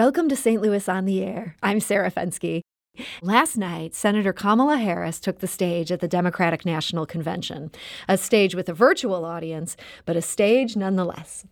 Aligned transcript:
Welcome 0.00 0.30
to 0.30 0.34
St. 0.34 0.62
Louis 0.62 0.88
on 0.88 1.04
the 1.04 1.22
Air. 1.22 1.56
I'm 1.62 1.78
Sarah 1.78 2.10
Fenske. 2.10 2.62
Last 3.20 3.58
night, 3.58 3.94
Senator 3.94 4.32
Kamala 4.32 4.78
Harris 4.78 5.20
took 5.20 5.40
the 5.40 5.46
stage 5.46 5.92
at 5.92 6.00
the 6.00 6.08
Democratic 6.08 6.64
National 6.64 7.04
Convention, 7.04 7.70
a 8.08 8.16
stage 8.16 8.54
with 8.54 8.66
a 8.70 8.72
virtual 8.72 9.26
audience, 9.26 9.76
but 10.06 10.16
a 10.16 10.22
stage 10.22 10.74
nonetheless. 10.74 11.44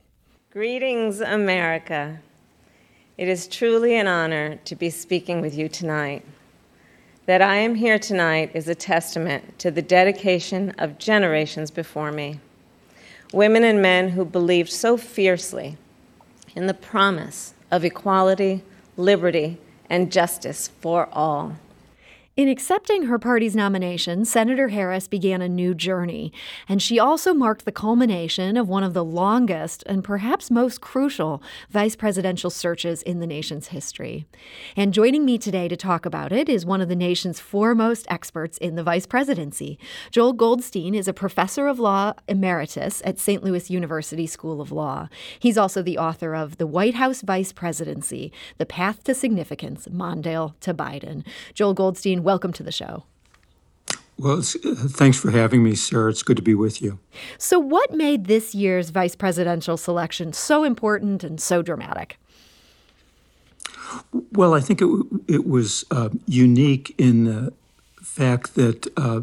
Greetings, 0.51 1.21
America. 1.21 2.21
It 3.19 3.29
is 3.29 3.49
truly 3.49 3.95
an 3.95 4.07
honor 4.07 4.57
to 4.65 4.75
be 4.75 4.89
speaking 4.89 5.43
with 5.43 5.55
you 5.55 5.69
tonight. 5.69 6.25
That 7.27 7.43
I 7.43 7.57
am 7.57 7.75
here 7.75 7.99
tonight 7.99 8.53
is 8.55 8.67
a 8.67 8.75
testament 8.75 9.59
to 9.59 9.71
the 9.71 9.83
dedication 9.83 10.71
of 10.79 10.97
generations 10.97 11.71
before 11.71 12.13
me. 12.13 12.41
Women 13.31 13.63
and 13.63 13.83
men 13.83 14.09
who 14.09 14.25
believed 14.25 14.71
so 14.71 14.97
fiercely 14.97 15.77
in 16.57 16.67
the 16.67 16.73
promise 16.73 17.53
of 17.71 17.85
equality, 17.85 18.63
liberty, 18.97 19.59
and 19.91 20.13
justice 20.13 20.69
for 20.81 21.09
all. 21.13 21.57
In 22.39 22.49
accepting 22.49 23.07
her 23.07 23.19
party's 23.19 23.57
nomination, 23.57 24.25
Senator 24.25 24.69
Harris 24.69 25.09
began 25.09 25.43
a 25.43 25.49
new 25.49 25.75
journey, 25.75 26.33
and 26.69 26.81
she 26.81 26.97
also 26.97 27.35
marked 27.35 27.65
the 27.65 27.73
culmination 27.73 28.57
of 28.57 28.69
one 28.69 28.85
of 28.85 28.95
the 28.95 29.05
longest 29.05 29.83
and 29.87 30.05
perhaps 30.05 30.49
most 30.49 30.81
crucial 30.81 31.43
vice 31.69 31.97
presidential 31.97 32.49
searches 32.49 33.03
in 33.03 33.19
the 33.19 33.27
nation's 33.27 33.67
history. 33.67 34.25
And 34.77 34.95
joining 34.95 35.25
me 35.25 35.37
today 35.37 35.67
to 35.67 35.77
talk 35.77 36.07
about 36.07 36.31
it 36.31 36.49
is 36.49 36.65
one 36.65 36.81
of 36.81 36.89
the 36.89 36.95
nation's 36.95 37.41
foremost 37.41 38.07
experts 38.09 38.57
in 38.59 38.77
the 38.77 38.85
vice 38.85 39.05
presidency. 39.05 39.77
Joel 40.13 40.33
Goldstein 40.33 40.95
is 40.95 41.09
a 41.09 41.13
professor 41.13 41.67
of 41.67 41.81
law 41.81 42.13
emeritus 42.29 43.03
at 43.05 43.19
St. 43.19 43.43
Louis 43.43 43.69
University 43.69 44.29
School 44.29 44.61
of 44.61 44.71
Law. 44.71 45.09
He's 45.41 45.59
also 45.59 45.83
the 45.83 45.99
author 45.99 46.37
of 46.37 46.59
The 46.59 46.69
White 46.69 46.95
House 46.95 47.21
Vice 47.21 47.53
Presidency 47.53 48.31
The 48.59 48.67
Path 48.67 49.03
to 49.03 49.13
Significance 49.13 49.89
Mondale 49.89 50.55
to 50.61 50.73
Biden. 50.73 51.27
Joel 51.53 51.75
Goldstein, 51.75 52.28
welcome 52.29 52.53
to 52.53 52.63
the 52.63 52.71
show. 52.71 53.05
Well, 54.19 54.41
uh, 54.41 54.75
thanks 55.01 55.17
for 55.17 55.31
having 55.31 55.63
me, 55.63 55.75
Sarah. 55.75 56.11
It's 56.11 56.23
good 56.23 56.37
to 56.37 56.43
be 56.43 56.55
with 56.55 56.83
you. 56.83 56.99
So, 57.39 57.59
what 57.59 57.91
made 57.95 58.27
this 58.27 58.55
year's 58.55 58.91
vice 58.91 59.17
presidential 59.17 59.79
selection 59.79 60.35
so 60.35 60.63
important 60.63 61.25
and 61.25 61.41
so 61.41 61.63
dramatic? 61.63 62.19
Well, 64.33 64.53
I 64.53 64.61
think 64.61 64.83
it, 64.83 64.89
it 65.27 65.47
was 65.47 65.87
uh, 65.91 66.11
unique 66.27 66.95
in 66.99 67.25
the 67.25 67.55
fact 68.03 68.55
that 68.57 68.79
uh, 68.99 69.21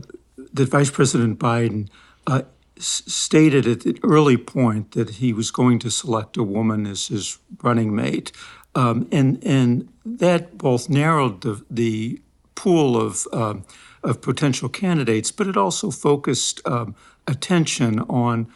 that 0.54 0.70
Vice 0.70 0.90
President 0.90 1.38
Biden 1.38 1.88
uh, 2.26 2.42
s- 2.76 3.04
stated 3.06 3.68
at 3.68 3.82
the 3.82 4.00
early 4.02 4.38
point 4.38 4.94
that 4.94 5.10
he 5.22 5.32
was 5.32 5.52
going 5.52 5.78
to 5.80 5.92
select 5.92 6.38
a 6.38 6.44
woman 6.58 6.88
as 6.88 7.10
his 7.10 7.38
running 7.62 7.94
mate, 7.94 8.32
um, 8.74 9.08
and 9.12 9.44
and 9.44 9.88
that 10.04 10.58
both 10.58 10.90
narrowed 10.90 11.42
the 11.42 11.64
the 11.70 12.20
pool 12.56 13.00
of 13.00 13.28
uh, 13.32 13.56
of 14.06 14.22
potential 14.22 14.70
candidates, 14.70 15.32
but 15.32 15.48
it 15.48 15.58
also 15.58 15.92
focused 15.92 16.62
um, 16.66 16.96
attention 17.28 18.00
on 18.02 18.48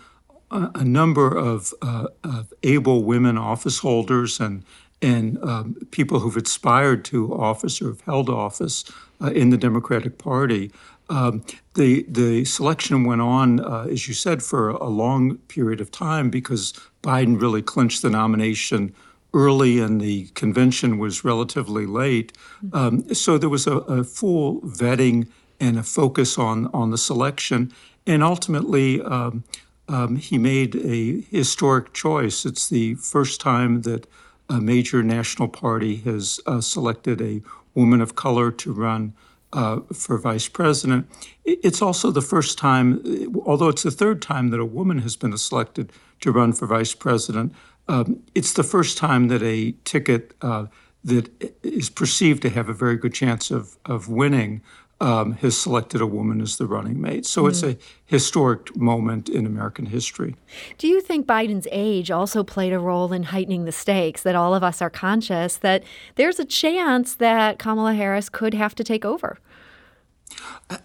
a, 0.52 0.72
a 0.76 0.84
number 0.84 1.36
of, 1.36 1.74
uh, 1.82 2.08
of, 2.24 2.54
able 2.64 3.04
women 3.04 3.38
office 3.38 3.80
holders 3.80 4.40
and 4.40 4.64
and 5.02 5.42
um, 5.44 5.76
people 5.92 6.20
who've 6.20 6.36
aspired 6.36 7.06
to 7.06 7.34
office 7.34 7.82
or 7.82 7.88
have 7.88 8.02
held 8.02 8.30
office 8.30 8.84
uh, 9.22 9.28
in 9.28 9.50
the 9.50 9.58
Democratic 9.58 10.18
Party. 10.18 10.72
Um, 11.10 11.42
the 11.76 12.06
the 12.10 12.44
selection 12.44 13.06
went 13.06 13.22
on, 13.22 13.62
uh, 13.62 13.88
as 13.90 14.10
you 14.10 14.14
said, 14.14 14.44
for 14.44 14.72
a 14.72 14.90
long 14.90 15.38
period 15.48 15.80
of 15.80 15.90
time 15.90 16.30
because 16.30 16.74
Biden 17.02 17.42
really 17.42 17.62
clinched 17.62 18.02
the 18.02 18.10
nomination 18.10 18.94
early 19.34 19.80
and 19.80 20.02
the 20.02 20.26
convention 20.28 20.98
was 20.98 21.24
relatively 21.24 21.86
late. 21.86 22.36
Um, 22.74 23.14
so 23.14 23.38
there 23.38 23.50
was 23.50 23.68
a, 23.68 23.78
a, 23.78 24.04
full 24.04 24.62
vetting 24.62 25.28
and 25.60 25.78
a 25.78 25.84
focus 25.84 26.38
on, 26.38 26.68
on 26.74 26.90
the 26.90 26.98
selection. 26.98 27.72
And 28.08 28.24
ultimately, 28.24 29.02
um, 29.02 29.44
um, 29.88 30.16
he 30.16 30.38
made 30.38 30.76
a 30.76 31.22
historic 31.30 31.94
choice. 31.94 32.46
It's 32.46 32.70
the 32.70 32.96
first 32.96 33.40
time 33.42 33.82
that 33.84 34.08
a 34.50 34.60
major 34.60 35.04
national 35.04 35.48
party 35.48 35.98
has 35.98 36.40
uh, 36.48 36.62
selected 36.62 37.22
a 37.22 37.42
woman 37.76 38.02
of 38.02 38.16
color 38.16 38.52
to 38.52 38.74
run 38.74 39.14
uh, 39.54 39.80
for 39.94 40.18
vice 40.18 40.48
president. 40.48 41.08
It's 41.46 41.82
also 41.82 42.12
the 42.12 42.22
first 42.22 42.58
time, 42.58 43.02
although 43.46 43.70
it's 43.70 43.84
the 43.84 43.92
third 43.92 44.22
time 44.22 44.50
that 44.50 44.60
a 44.60 44.66
woman 44.66 45.00
has 45.00 45.16
been 45.16 45.36
selected 45.38 45.92
to 46.22 46.32
run 46.32 46.54
for 46.54 46.68
vice 46.68 46.94
president, 46.94 47.54
um, 47.90 48.22
it's 48.36 48.54
the 48.54 48.64
first 48.64 48.98
time 48.98 49.28
that 49.28 49.44
a 49.44 49.74
ticket 49.84 50.34
uh, 50.42 50.68
that 51.04 51.30
is 51.64 51.90
perceived 51.90 52.42
to 52.44 52.50
have 52.50 52.70
a 52.70 52.74
very 52.74 52.96
good 52.96 53.14
chance 53.14 53.52
of, 53.52 53.78
of 53.86 54.08
winning 54.08 54.62
um, 55.02 55.34
has 55.34 55.58
selected 55.58 56.02
a 56.02 56.06
woman 56.06 56.42
as 56.42 56.58
the 56.58 56.66
running 56.66 57.02
mate. 57.02 57.26
So 57.26 57.44
mm. 57.44 57.50
it's 57.50 57.64
a 57.64 57.78
historic 58.06 58.76
moment 58.76 59.30
in 59.30 59.46
American 59.46 59.88
history. 59.88 60.36
Do 60.78 60.88
you 60.88 61.02
think 61.02 61.26
Biden's 61.26 61.68
age 61.72 62.12
also 62.12 62.44
played 62.44 62.74
a 62.74 62.80
role 62.80 63.12
in 63.14 63.24
heightening 63.24 63.66
the 63.66 63.72
stakes, 63.72 64.24
that 64.24 64.36
all 64.36 64.54
of 64.54 64.64
us 64.64 64.82
are 64.82 64.90
conscious 64.90 65.58
that 65.58 65.84
there's 66.16 66.40
a 66.40 66.46
chance 66.46 67.16
that 67.16 67.60
Kamala 67.60 67.94
Harris 67.94 68.30
could 68.30 68.54
have 68.54 68.76
to 68.76 68.84
take 68.84 69.06
over? 69.06 69.40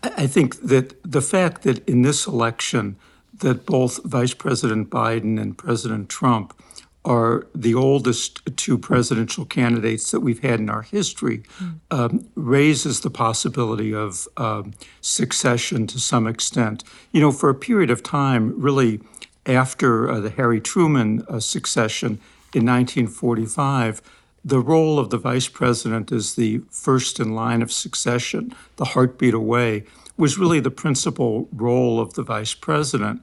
I 0.03 0.27
think 0.27 0.61
that 0.63 0.95
the 1.03 1.21
fact 1.21 1.63
that 1.63 1.87
in 1.87 2.03
this 2.03 2.27
election, 2.27 2.97
that 3.41 3.67
both 3.67 4.03
Vice 4.05 4.33
President 4.33 4.89
Biden 4.89 5.41
and 5.41 5.59
President 5.59 6.09
Trump 6.09 6.55
are 7.05 7.47
the 7.55 7.75
oldest 7.75 8.41
two 8.57 8.79
presidential 8.79 9.45
candidates 9.45 10.11
that 10.11 10.21
we've 10.21 10.41
had 10.41 10.59
in 10.59 10.71
our 10.71 10.83
history, 10.83 11.43
mm. 11.59 11.79
um, 11.91 12.27
raises 12.35 13.01
the 13.01 13.11
possibility 13.11 13.95
of 13.95 14.27
um, 14.37 14.73
succession 15.01 15.87
to 15.87 15.99
some 15.99 16.27
extent. 16.27 16.83
You 17.13 17.21
know, 17.21 17.33
for 17.33 17.51
a 17.51 17.55
period 17.55 17.91
of 17.91 18.03
time, 18.03 18.59
really 18.59 19.01
after 19.47 20.11
uh, 20.11 20.21
the 20.21 20.31
Harry 20.31 20.61
Truman 20.61 21.25
uh, 21.29 21.41
succession 21.41 22.21
in 22.55 22.65
1945, 22.65 24.01
the 24.45 24.61
role 24.61 24.99
of 24.99 25.11
the 25.11 25.19
vice 25.19 25.49
president 25.49 26.13
as 26.13 26.35
the 26.35 26.63
first 26.71 27.21
in 27.21 27.35
line 27.35 27.63
of 27.63 27.73
succession, 27.73 28.55
the 28.77 28.85
heartbeat 28.87 29.35
away, 29.35 29.85
was 30.17 30.39
really 30.39 30.61
the 30.61 30.71
principal 30.71 31.49
role 31.53 31.99
of 31.99 32.15
the 32.15 32.23
vice 32.23 32.55
president 32.55 33.23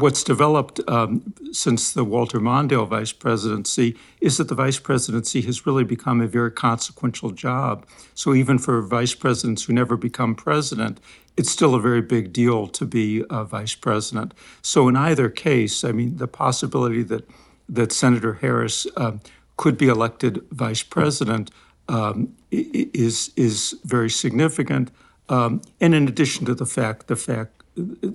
what's 0.00 0.22
developed 0.22 0.80
um, 0.88 1.34
since 1.52 1.92
the 1.92 2.04
Walter 2.04 2.38
Mondale 2.40 2.86
vice 2.86 3.12
presidency 3.12 3.96
is 4.20 4.36
that 4.36 4.48
the 4.48 4.54
vice 4.54 4.78
presidency 4.78 5.40
has 5.42 5.66
really 5.66 5.84
become 5.84 6.20
a 6.20 6.26
very 6.26 6.52
consequential 6.52 7.30
job. 7.30 7.86
So 8.14 8.34
even 8.34 8.58
for 8.58 8.80
vice 8.82 9.14
presidents 9.14 9.64
who 9.64 9.72
never 9.72 9.96
become 9.96 10.34
president, 10.34 11.00
it's 11.36 11.50
still 11.50 11.74
a 11.74 11.80
very 11.80 12.02
big 12.02 12.32
deal 12.32 12.66
to 12.68 12.84
be 12.84 13.24
a 13.30 13.44
vice 13.44 13.74
president. 13.74 14.34
So 14.62 14.88
in 14.88 14.96
either 14.96 15.28
case, 15.28 15.84
I 15.84 15.92
mean, 15.92 16.16
the 16.16 16.28
possibility 16.28 17.02
that 17.04 17.28
that 17.70 17.92
Senator 17.92 18.34
Harris 18.34 18.86
um, 18.96 19.20
could 19.56 19.76
be 19.76 19.88
elected 19.88 20.42
vice 20.50 20.82
president 20.82 21.50
um, 21.88 22.34
is 22.50 23.30
is 23.36 23.74
very 23.84 24.10
significant. 24.10 24.90
Um, 25.28 25.60
and 25.80 25.94
in 25.94 26.08
addition 26.08 26.46
to 26.46 26.54
the 26.54 26.66
fact, 26.66 27.06
the 27.06 27.16
fact, 27.16 27.62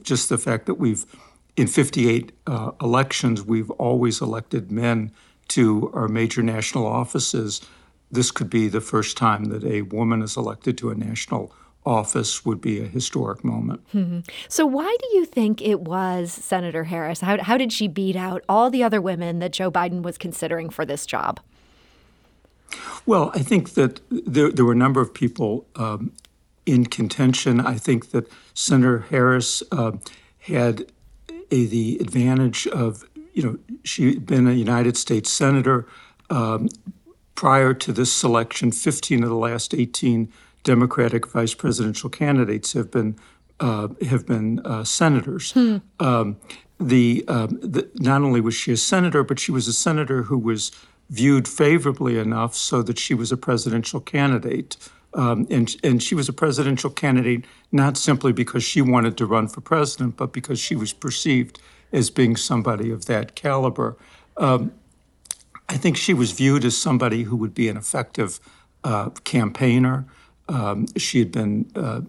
just 0.02 0.30
the 0.30 0.38
fact 0.38 0.66
that 0.66 0.76
we've 0.76 1.06
in 1.56 1.68
58 1.68 2.32
uh, 2.48 2.72
elections, 2.82 3.44
we've 3.44 3.70
always 3.72 4.22
elected 4.22 4.72
men 4.72 5.12
to 5.50 5.92
our 5.94 6.08
major 6.08 6.42
national 6.42 6.86
offices. 6.86 7.62
This 8.12 8.32
could 8.32 8.50
be 8.50 8.68
the 8.68 8.82
first 8.82 9.18
time 9.18 9.46
that 9.46 9.64
a 9.64 9.84
woman 9.84 10.22
is 10.22 10.38
elected 10.38 10.78
to 10.80 10.90
a 10.90 10.96
national 10.96 11.54
office 11.86 12.46
would 12.46 12.62
be 12.62 12.80
a 12.82 12.86
historic 12.86 13.44
moment. 13.44 13.82
Mm-hmm. 13.94 14.20
So, 14.48 14.66
why 14.66 14.96
do 15.02 15.18
you 15.18 15.26
think 15.26 15.62
it 15.62 15.82
was 15.82 16.32
Senator 16.32 16.86
Harris? 16.86 17.22
How, 17.22 17.42
how 17.42 17.58
did 17.58 17.74
she 17.74 17.88
beat 17.88 18.16
out 18.16 18.44
all 18.48 18.70
the 18.70 18.84
other 18.84 19.02
women 19.02 19.40
that 19.40 19.52
Joe 19.52 19.70
Biden 19.70 20.02
was 20.02 20.18
considering 20.18 20.70
for 20.70 20.86
this 20.86 21.06
job? 21.06 21.40
Well, 23.06 23.32
I 23.36 23.40
think 23.40 23.72
that 23.72 24.00
there, 24.10 24.50
there 24.50 24.66
were 24.66 24.72
a 24.72 24.78
number 24.78 25.02
of 25.02 25.14
people 25.14 25.68
um, 25.76 26.14
in 26.66 26.86
contention. 26.86 27.60
I 27.60 27.76
think 27.76 28.12
that 28.12 28.32
Senator 28.54 29.00
Harris 29.10 29.62
uh, 29.72 29.92
had 30.40 30.86
a, 31.54 31.66
the 31.66 31.98
advantage 32.00 32.68
of, 32.68 33.06
you 33.34 33.44
know, 33.44 33.58
she'd 33.84 34.26
been 34.26 34.48
a 34.48 34.54
United 34.54 34.98
States 34.98 35.32
Senator. 35.32 35.88
Um, 36.30 36.70
prior 37.36 37.74
to 37.74 37.92
this 37.92 38.12
selection, 38.12 38.72
15 38.72 39.24
of 39.24 39.30
the 39.30 39.36
last 39.36 39.74
18 39.74 40.32
Democratic 40.64 41.28
vice 41.28 41.54
presidential 41.54 42.10
candidates 42.10 42.74
have 42.74 42.90
been 42.90 43.18
uh, 43.60 43.90
have 44.10 44.26
been 44.26 44.60
uh, 44.66 44.84
senators. 44.84 45.52
Hmm. 45.52 45.78
Um, 46.00 46.38
the, 46.80 47.24
um, 47.28 47.60
the, 47.62 47.90
not 47.96 48.22
only 48.22 48.42
was 48.42 48.56
she 48.56 48.72
a 48.72 48.78
senator, 48.78 49.24
but 49.24 49.40
she 49.40 49.52
was 49.52 49.68
a 49.68 49.74
senator 49.74 50.24
who 50.24 50.38
was 50.38 50.72
viewed 51.10 51.48
favorably 51.48 52.18
enough 52.18 52.56
so 52.56 52.82
that 52.82 52.98
she 52.98 53.14
was 53.14 53.32
a 53.32 53.38
presidential 53.38 54.02
candidate. 54.02 54.76
Um, 55.16 55.48
and, 55.50 55.76
and 55.84 56.02
she 56.02 56.16
was 56.16 56.28
a 56.28 56.34
presidential 56.34 56.90
candidate 56.90 57.46
not 57.72 57.98
simply 57.98 58.34
because 58.34 58.64
she 58.64 58.82
wanted 58.82 59.18
to 59.18 59.26
run 59.26 59.48
for 59.48 59.62
president, 59.62 60.18
but 60.18 60.34
because 60.34 60.60
she 60.60 60.76
was 60.76 60.92
perceived 60.92 61.60
as 61.92 62.10
being 62.10 62.36
somebody 62.36 62.90
of 62.90 63.06
that 63.06 63.36
caliber. 63.36 63.96
Um, 64.38 64.74
I 65.70 65.78
think 65.78 65.98
she 65.98 66.14
was 66.14 66.32
viewed 66.32 66.66
as 66.66 66.78
somebody 66.78 67.24
who 67.24 67.36
would 67.38 67.54
be 67.54 67.70
an 67.70 67.78
effective 67.78 68.40
uh, 68.84 69.12
campaigner. 69.24 70.06
Um, 70.50 70.88
she 70.98 71.20
had 71.20 71.32
been 71.32 71.72
uh, 71.76 72.02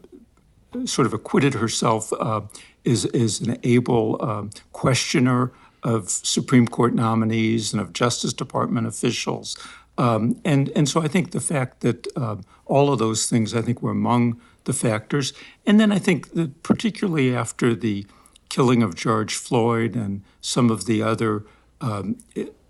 sort 0.87 1.07
of 1.07 1.12
acquitted 1.12 1.55
herself 1.55 2.12
uh, 2.15 2.41
as, 2.85 3.05
as 3.07 3.41
an 3.41 3.59
able 3.62 4.23
um, 4.23 4.50
questioner 4.73 5.53
of 5.83 6.09
Supreme 6.09 6.67
Court 6.67 6.95
nominees 6.95 7.73
and 7.73 7.81
of 7.81 7.93
Justice 7.93 8.33
Department 8.33 8.87
officials. 8.87 9.57
Um, 9.96 10.41
and, 10.44 10.70
and 10.70 10.88
so 10.88 11.02
I 11.02 11.08
think 11.08 11.31
the 11.31 11.41
fact 11.41 11.81
that 11.81 12.06
uh, 12.17 12.37
all 12.67 12.93
of 12.93 12.99
those 12.99 13.26
things, 13.26 13.55
I 13.55 13.62
think, 13.62 13.82
were 13.82 13.93
among 13.93 14.41
the 14.64 14.73
factors. 14.73 15.32
And 15.67 15.79
then 15.79 15.93
I 15.93 15.99
think 15.99 16.32
that 16.32 16.62
particularly 16.62 17.35
after 17.35 17.75
the 17.75 18.06
killing 18.49 18.82
of 18.82 18.94
George 18.94 19.35
Floyd 19.35 19.94
and 19.94 20.23
some 20.41 20.70
of 20.70 20.87
the 20.87 21.02
other 21.02 21.44
um, 21.81 22.19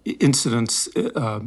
incidents 0.05 0.89
uh, 0.97 1.41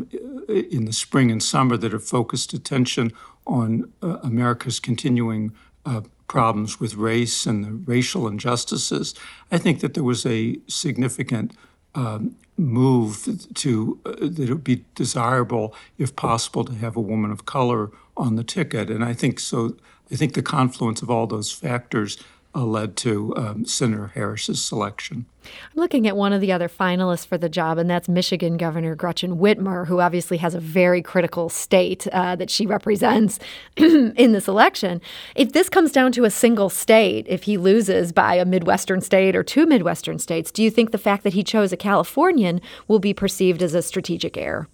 in 0.47 0.85
the 0.85 0.93
spring 0.93 1.31
and 1.31 1.41
summer 1.41 1.77
that 1.77 1.91
have 1.91 2.03
focused 2.03 2.53
attention 2.53 3.11
on 3.45 3.91
uh, 4.01 4.17
America's 4.23 4.79
continuing 4.79 5.53
uh, 5.85 6.01
problems 6.27 6.79
with 6.79 6.95
race 6.95 7.45
and 7.45 7.63
the 7.63 7.71
racial 7.71 8.27
injustices, 8.27 9.15
I 9.51 9.57
think 9.57 9.79
that 9.79 9.93
there 9.93 10.03
was 10.03 10.25
a 10.25 10.57
significant 10.67 11.53
um, 11.95 12.35
move 12.57 13.47
to 13.53 13.99
uh, 14.05 14.11
that 14.19 14.39
it 14.39 14.49
would 14.49 14.63
be 14.63 14.83
desirable, 14.95 15.73
if 15.97 16.15
possible, 16.15 16.63
to 16.65 16.73
have 16.73 16.95
a 16.95 17.01
woman 17.01 17.31
of 17.31 17.45
color 17.45 17.91
on 18.15 18.35
the 18.35 18.43
ticket. 18.43 18.89
And 18.89 19.03
I 19.03 19.13
think 19.13 19.39
so. 19.39 19.75
I 20.11 20.15
think 20.15 20.33
the 20.33 20.41
confluence 20.41 21.01
of 21.01 21.09
all 21.09 21.27
those 21.27 21.51
factors 21.51 22.17
uh, 22.57 22.65
led 22.65 22.97
to 22.97 23.35
um, 23.37 23.65
Senator 23.65 24.07
Harris's 24.15 24.63
selection. 24.63 25.25
I'm 25.45 25.79
looking 25.79 26.07
at 26.07 26.17
one 26.17 26.33
of 26.33 26.41
the 26.41 26.51
other 26.51 26.67
finalists 26.67 27.25
for 27.25 27.37
the 27.37 27.49
job, 27.49 27.77
and 27.77 27.87
that's 27.87 28.09
Michigan 28.09 28.57
Governor 28.57 28.95
Gretchen 28.95 29.37
Whitmer, 29.37 29.85
who 29.85 30.01
obviously 30.01 30.37
has 30.37 30.55
a 30.55 30.59
very 30.59 31.03
critical 31.03 31.49
state 31.49 32.07
uh, 32.07 32.35
that 32.35 32.49
she 32.49 32.65
represents 32.65 33.39
in 33.77 34.31
this 34.31 34.47
election. 34.47 35.01
If 35.35 35.53
this 35.53 35.69
comes 35.69 35.91
down 35.91 36.11
to 36.13 36.25
a 36.25 36.31
single 36.31 36.69
state, 36.69 37.27
if 37.29 37.43
he 37.43 37.57
loses 37.57 38.11
by 38.11 38.35
a 38.35 38.45
Midwestern 38.45 39.01
state 39.01 39.35
or 39.35 39.43
two 39.43 39.67
Midwestern 39.67 40.17
states, 40.17 40.51
do 40.51 40.63
you 40.63 40.71
think 40.71 40.91
the 40.91 40.97
fact 40.97 41.23
that 41.23 41.33
he 41.33 41.43
chose 41.43 41.71
a 41.71 41.77
Californian 41.77 42.59
will 42.87 42.99
be 42.99 43.13
perceived 43.13 43.61
as 43.61 43.75
a 43.75 43.83
strategic 43.83 44.35
error? 44.35 44.67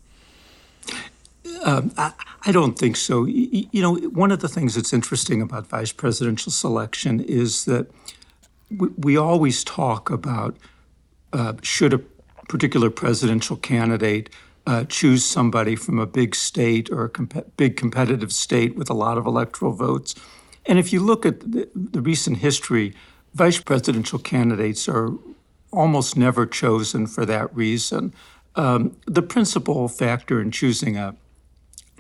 Um, 1.64 1.92
I, 1.98 2.14
I, 2.46 2.52
don't 2.52 2.78
think 2.78 2.96
so. 2.96 3.26
You, 3.26 3.68
you 3.72 3.82
know, 3.82 3.96
one 3.96 4.32
of 4.32 4.40
the 4.40 4.48
things 4.48 4.76
that's 4.76 4.94
interesting 4.94 5.42
about 5.42 5.68
vice 5.68 5.92
presidential 5.92 6.52
selection 6.52 7.20
is 7.20 7.66
that 7.66 7.88
we, 8.70 8.88
we 8.98 9.18
always 9.18 9.64
talk 9.64 10.10
about 10.10 10.58
uh, 11.32 11.54
should 11.62 11.94
a 11.94 12.00
particular 12.48 12.90
presidential 12.90 13.58
candidate 13.58 14.30
uh, 14.66 14.86
choose 14.86 15.26
somebody 15.26 15.76
from 15.76 16.00
a 16.00 16.06
big 16.06 16.36
state 16.36 16.90
or 16.92 17.06
a 17.06 17.10
comp- 17.10 17.58
big 17.58 17.76
competitive 17.76 18.32
state 18.32 18.76
with 18.76 18.90
a 18.90 18.94
lot 18.94 19.18
of 19.18 19.26
electoral 19.26 19.74
votes. 19.74 20.16
And 20.66 20.80
if 20.80 20.94
you 20.94 21.02
look 21.02 21.26
at 21.26 21.40
the, 21.40 21.70
the 21.76 22.02
recent 22.02 22.38
history, 22.38 22.94
vice 23.34 23.60
presidential 23.60 24.20
candidates 24.20 24.88
are 24.88 25.12
almost 25.72 26.16
never 26.16 26.46
chosen 26.46 27.08
for 27.08 27.26
that 27.26 27.54
reason. 27.56 28.14
Um, 28.56 28.96
the 29.06 29.22
principal 29.22 29.88
factor 29.88 30.40
in 30.40 30.52
choosing 30.52 30.96
a 30.96 31.16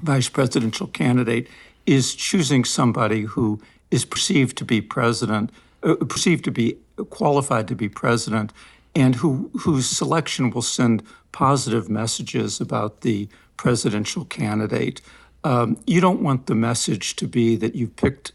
vice 0.03 0.29
presidential 0.29 0.88
candidate 0.88 1.47
is 1.85 2.15
choosing 2.15 2.65
somebody 2.65 3.21
who 3.21 3.61
is 3.91 4.05
perceived 4.05 4.57
to 4.57 4.65
be 4.65 4.81
president, 4.81 5.51
uh, 5.83 5.95
perceived 5.95 6.44
to 6.45 6.51
be 6.51 6.77
qualified 7.09 7.67
to 7.67 7.75
be 7.75 7.89
president, 7.89 8.51
and 8.95 9.15
who 9.15 9.50
whose 9.59 9.89
selection 9.89 10.51
will 10.51 10.61
send 10.61 11.03
positive 11.31 11.89
messages 11.89 12.61
about 12.61 13.01
the 13.01 13.27
presidential 13.57 14.25
candidate. 14.25 15.01
Um, 15.44 15.77
you 15.88 16.00
don't 16.00 16.21
want 16.21 16.45
the 16.45 16.56
message 16.56 17.15
to 17.17 17.27
be 17.27 17.56
that 17.57 17.75
you 17.75 17.88
picked 17.88 18.31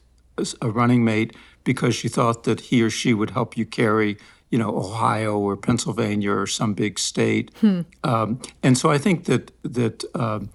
a 0.60 0.70
running 0.70 1.04
mate 1.04 1.34
because 1.64 2.04
you 2.04 2.10
thought 2.10 2.44
that 2.44 2.60
he 2.60 2.82
or 2.82 2.90
she 2.90 3.14
would 3.14 3.30
help 3.30 3.56
you 3.56 3.66
carry, 3.66 4.16
you 4.50 4.58
know, 4.58 4.76
Ohio 4.76 5.38
or 5.38 5.56
Pennsylvania 5.56 6.32
or 6.32 6.46
some 6.46 6.74
big 6.74 6.98
state. 6.98 7.50
Hmm. 7.60 7.80
Um, 8.04 8.40
and 8.62 8.76
so 8.76 8.90
I 8.90 8.98
think 8.98 9.24
that 9.24 9.50
that 9.62 10.04
um, 10.14 10.50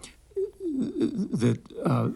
that 0.73 1.59
uh, 1.85 2.09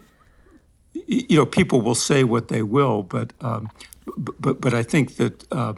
you 0.92 1.36
know 1.36 1.46
people 1.46 1.80
will 1.80 1.94
say 1.94 2.24
what 2.24 2.48
they 2.48 2.62
will, 2.62 3.02
but 3.02 3.32
um, 3.40 3.70
but 4.16 4.60
but 4.60 4.74
I 4.74 4.82
think 4.82 5.16
that 5.16 5.50
uh, 5.52 5.74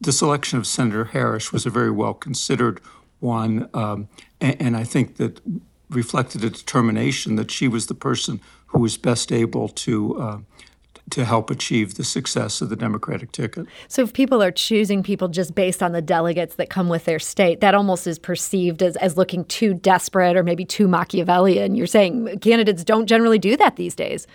the 0.00 0.12
selection 0.12 0.58
of 0.58 0.66
Senator 0.66 1.06
Harris 1.06 1.52
was 1.52 1.66
a 1.66 1.70
very 1.70 1.90
well 1.90 2.14
considered 2.14 2.80
one, 3.20 3.68
um, 3.74 4.08
and, 4.40 4.56
and, 4.62 4.76
I 4.76 4.84
think 4.84 5.16
that 5.16 5.40
reflected 5.90 6.44
a 6.44 6.50
determination 6.50 7.34
that 7.34 7.50
she 7.50 7.66
was 7.66 7.88
the 7.88 7.94
person 7.94 8.40
who 8.66 8.78
was 8.78 8.96
best 8.96 9.32
able 9.32 9.68
to. 9.68 10.44
To 11.10 11.24
help 11.24 11.50
achieve 11.50 11.94
the 11.94 12.04
success 12.04 12.60
of 12.60 12.68
the 12.68 12.76
Democratic 12.76 13.32
ticket. 13.32 13.66
So, 13.88 14.02
if 14.02 14.12
people 14.12 14.42
are 14.42 14.50
choosing 14.50 15.02
people 15.02 15.28
just 15.28 15.54
based 15.54 15.82
on 15.82 15.92
the 15.92 16.02
delegates 16.02 16.56
that 16.56 16.70
come 16.70 16.88
with 16.88 17.04
their 17.04 17.18
state, 17.18 17.60
that 17.60 17.74
almost 17.74 18.06
is 18.06 18.18
perceived 18.18 18.82
as, 18.82 18.96
as 18.96 19.16
looking 19.16 19.44
too 19.46 19.74
desperate 19.74 20.36
or 20.36 20.42
maybe 20.42 20.64
too 20.64 20.88
Machiavellian. 20.88 21.74
You're 21.74 21.86
saying 21.86 22.38
candidates 22.40 22.84
don't 22.84 23.06
generally 23.06 23.38
do 23.38 23.56
that 23.56 23.76
these 23.76 23.94
days. 23.94 24.26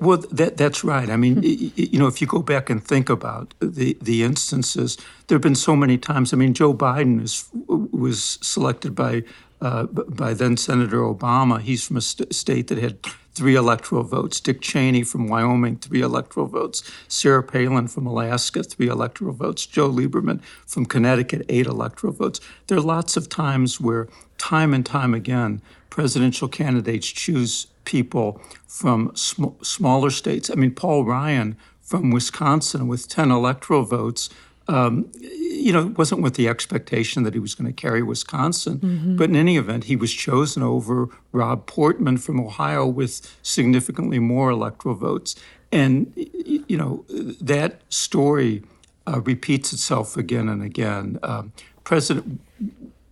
Well, 0.00 0.18
that, 0.32 0.56
that's 0.56 0.82
right. 0.82 1.08
I 1.08 1.16
mean, 1.16 1.40
you 1.42 2.00
know, 2.00 2.08
if 2.08 2.20
you 2.20 2.26
go 2.26 2.42
back 2.42 2.68
and 2.68 2.82
think 2.82 3.08
about 3.08 3.54
the, 3.60 3.96
the 4.02 4.24
instances, 4.24 4.96
there 5.28 5.36
have 5.36 5.42
been 5.42 5.54
so 5.54 5.76
many 5.76 5.96
times. 5.96 6.32
I 6.32 6.36
mean, 6.36 6.52
Joe 6.52 6.74
Biden 6.74 7.22
is, 7.22 7.48
was 7.68 8.38
selected 8.42 8.96
by 8.96 9.22
uh, 9.60 9.84
by 9.84 10.34
then 10.34 10.56
Senator 10.56 10.98
Obama. 10.98 11.60
He's 11.60 11.86
from 11.86 11.96
a 11.96 12.00
st- 12.00 12.34
state 12.34 12.68
that 12.68 12.78
had 12.78 13.02
three 13.38 13.54
electoral 13.54 14.02
votes. 14.02 14.40
Dick 14.40 14.60
Cheney 14.60 15.04
from 15.04 15.28
Wyoming, 15.28 15.76
three 15.76 16.00
electoral 16.00 16.46
votes. 16.46 16.82
Sarah 17.06 17.42
Palin 17.42 17.86
from 17.86 18.06
Alaska, 18.06 18.62
three 18.62 18.88
electoral 18.88 19.32
votes. 19.32 19.64
Joe 19.64 19.88
Lieberman 19.88 20.42
from 20.66 20.86
Connecticut, 20.86 21.46
eight 21.48 21.66
electoral 21.66 22.12
votes. 22.12 22.40
There 22.66 22.78
are 22.78 22.82
lots 22.82 23.16
of 23.16 23.28
times 23.28 23.80
where, 23.80 24.08
time 24.38 24.74
and 24.74 24.84
time 24.84 25.14
again, 25.14 25.62
presidential 25.88 26.48
candidates 26.48 27.06
choose 27.06 27.68
people 27.84 28.40
from 28.66 29.12
sm- 29.14 29.60
smaller 29.62 30.10
states. 30.10 30.50
I 30.50 30.54
mean, 30.54 30.72
Paul 30.72 31.04
Ryan 31.04 31.56
from 31.80 32.10
Wisconsin 32.10 32.86
with 32.86 33.08
10 33.08 33.30
electoral 33.30 33.82
votes 33.82 34.28
um, 34.68 35.10
you 35.14 35.72
know, 35.72 35.86
it 35.86 35.98
wasn't 35.98 36.22
with 36.22 36.34
the 36.34 36.46
expectation 36.46 37.22
that 37.22 37.34
he 37.34 37.40
was 37.40 37.54
going 37.54 37.66
to 37.66 37.72
carry 37.72 38.02
Wisconsin. 38.02 38.78
Mm-hmm. 38.78 39.16
But 39.16 39.30
in 39.30 39.36
any 39.36 39.56
event, 39.56 39.84
he 39.84 39.96
was 39.96 40.12
chosen 40.12 40.62
over 40.62 41.08
Rob 41.32 41.66
Portman 41.66 42.18
from 42.18 42.38
Ohio 42.40 42.86
with 42.86 43.34
significantly 43.42 44.18
more 44.18 44.50
electoral 44.50 44.94
votes. 44.94 45.36
And, 45.72 46.12
you 46.14 46.76
know, 46.76 47.04
that 47.08 47.80
story 47.88 48.62
uh, 49.06 49.20
repeats 49.20 49.72
itself 49.72 50.16
again 50.16 50.48
and 50.48 50.62
again. 50.62 51.18
Um, 51.22 51.52
president, 51.84 52.40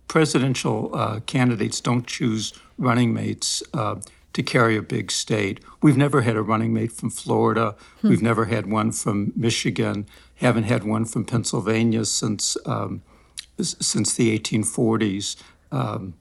presidential 0.07 0.91
uh, 0.93 1.19
candidates 1.21 1.81
don't 1.81 2.05
choose 2.05 2.53
running 2.77 3.13
mates. 3.13 3.63
Uh, 3.73 3.95
to 4.37 4.43
carry 4.43 4.77
a 4.77 4.83
big 4.83 5.09
state. 5.09 5.59
We've 5.81 5.97
never 5.97 6.21
had 6.21 6.35
a 6.35 6.43
running 6.43 6.71
mate 6.71 6.91
from 6.91 7.09
Florida. 7.09 7.75
Hmm. 8.01 8.09
We've 8.09 8.21
never 8.21 8.45
had 8.45 8.67
one 8.67 8.91
from 8.91 9.33
Michigan. 9.35 10.05
Haven't 10.37 10.63
had 10.63 10.83
one 10.83 11.05
from 11.05 11.25
Pennsylvania 11.25 12.05
since 12.05 12.57
um, 12.65 13.01
since 13.59 14.13
the 14.13 14.37
1840s. 14.37 15.35
Um, 15.71 16.13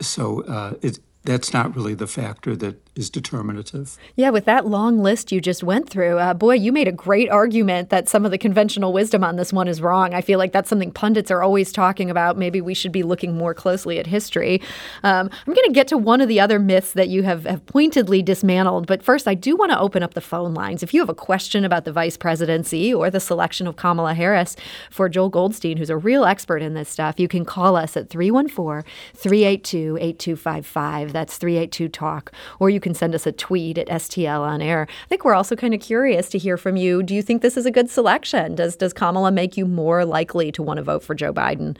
so 0.00 0.42
uh, 0.44 0.74
it, 0.80 1.00
that's 1.24 1.52
not 1.52 1.76
really 1.76 1.94
the 1.94 2.06
factor 2.06 2.56
that 2.56 2.91
is 2.94 3.08
determinative. 3.08 3.96
Yeah, 4.16 4.30
with 4.30 4.44
that 4.44 4.66
long 4.66 4.98
list 4.98 5.32
you 5.32 5.40
just 5.40 5.62
went 5.64 5.88
through, 5.88 6.18
uh, 6.18 6.34
boy, 6.34 6.54
you 6.54 6.72
made 6.72 6.88
a 6.88 6.92
great 6.92 7.30
argument 7.30 7.88
that 7.88 8.08
some 8.08 8.26
of 8.26 8.30
the 8.30 8.38
conventional 8.38 8.92
wisdom 8.92 9.24
on 9.24 9.36
this 9.36 9.52
one 9.52 9.66
is 9.66 9.80
wrong. 9.80 10.12
I 10.12 10.20
feel 10.20 10.38
like 10.38 10.52
that's 10.52 10.68
something 10.68 10.90
pundits 10.90 11.30
are 11.30 11.42
always 11.42 11.72
talking 11.72 12.10
about. 12.10 12.36
Maybe 12.36 12.60
we 12.60 12.74
should 12.74 12.92
be 12.92 13.02
looking 13.02 13.36
more 13.36 13.54
closely 13.54 13.98
at 13.98 14.06
history. 14.06 14.60
Um, 15.02 15.30
I'm 15.46 15.54
going 15.54 15.66
to 15.66 15.72
get 15.72 15.88
to 15.88 15.96
one 15.96 16.20
of 16.20 16.28
the 16.28 16.38
other 16.38 16.58
myths 16.58 16.92
that 16.92 17.08
you 17.08 17.22
have, 17.22 17.44
have 17.44 17.64
pointedly 17.64 18.22
dismantled, 18.22 18.86
but 18.86 19.02
first, 19.02 19.26
I 19.26 19.34
do 19.34 19.56
want 19.56 19.72
to 19.72 19.78
open 19.78 20.02
up 20.02 20.12
the 20.12 20.20
phone 20.20 20.52
lines. 20.52 20.82
If 20.82 20.92
you 20.92 21.00
have 21.00 21.08
a 21.08 21.14
question 21.14 21.64
about 21.64 21.86
the 21.86 21.92
vice 21.92 22.18
presidency 22.18 22.92
or 22.92 23.08
the 23.08 23.20
selection 23.20 23.66
of 23.66 23.76
Kamala 23.76 24.12
Harris 24.12 24.54
for 24.90 25.08
Joel 25.08 25.30
Goldstein, 25.30 25.78
who's 25.78 25.90
a 25.90 25.96
real 25.96 26.24
expert 26.24 26.60
in 26.60 26.74
this 26.74 26.90
stuff, 26.90 27.18
you 27.18 27.28
can 27.28 27.46
call 27.46 27.74
us 27.74 27.96
at 27.96 28.10
314 28.10 28.90
382 29.14 29.96
8255. 29.98 31.12
That's 31.12 31.38
382 31.38 31.88
Talk. 31.88 32.32
Or 32.58 32.68
you 32.68 32.81
can 32.82 32.94
send 32.94 33.14
us 33.14 33.26
a 33.26 33.32
tweet 33.32 33.78
at 33.78 33.88
STL 33.88 34.40
on 34.40 34.60
air. 34.60 34.86
I 35.04 35.08
think 35.08 35.24
we're 35.24 35.34
also 35.34 35.56
kind 35.56 35.72
of 35.72 35.80
curious 35.80 36.28
to 36.30 36.38
hear 36.38 36.58
from 36.58 36.76
you. 36.76 37.02
Do 37.02 37.14
you 37.14 37.22
think 37.22 37.40
this 37.40 37.56
is 37.56 37.64
a 37.64 37.70
good 37.70 37.88
selection? 37.88 38.54
Does, 38.54 38.76
does 38.76 38.92
Kamala 38.92 39.32
make 39.32 39.56
you 39.56 39.64
more 39.64 40.04
likely 40.04 40.52
to 40.52 40.62
want 40.62 40.78
to 40.78 40.82
vote 40.82 41.02
for 41.02 41.14
Joe 41.14 41.32
Biden? 41.32 41.76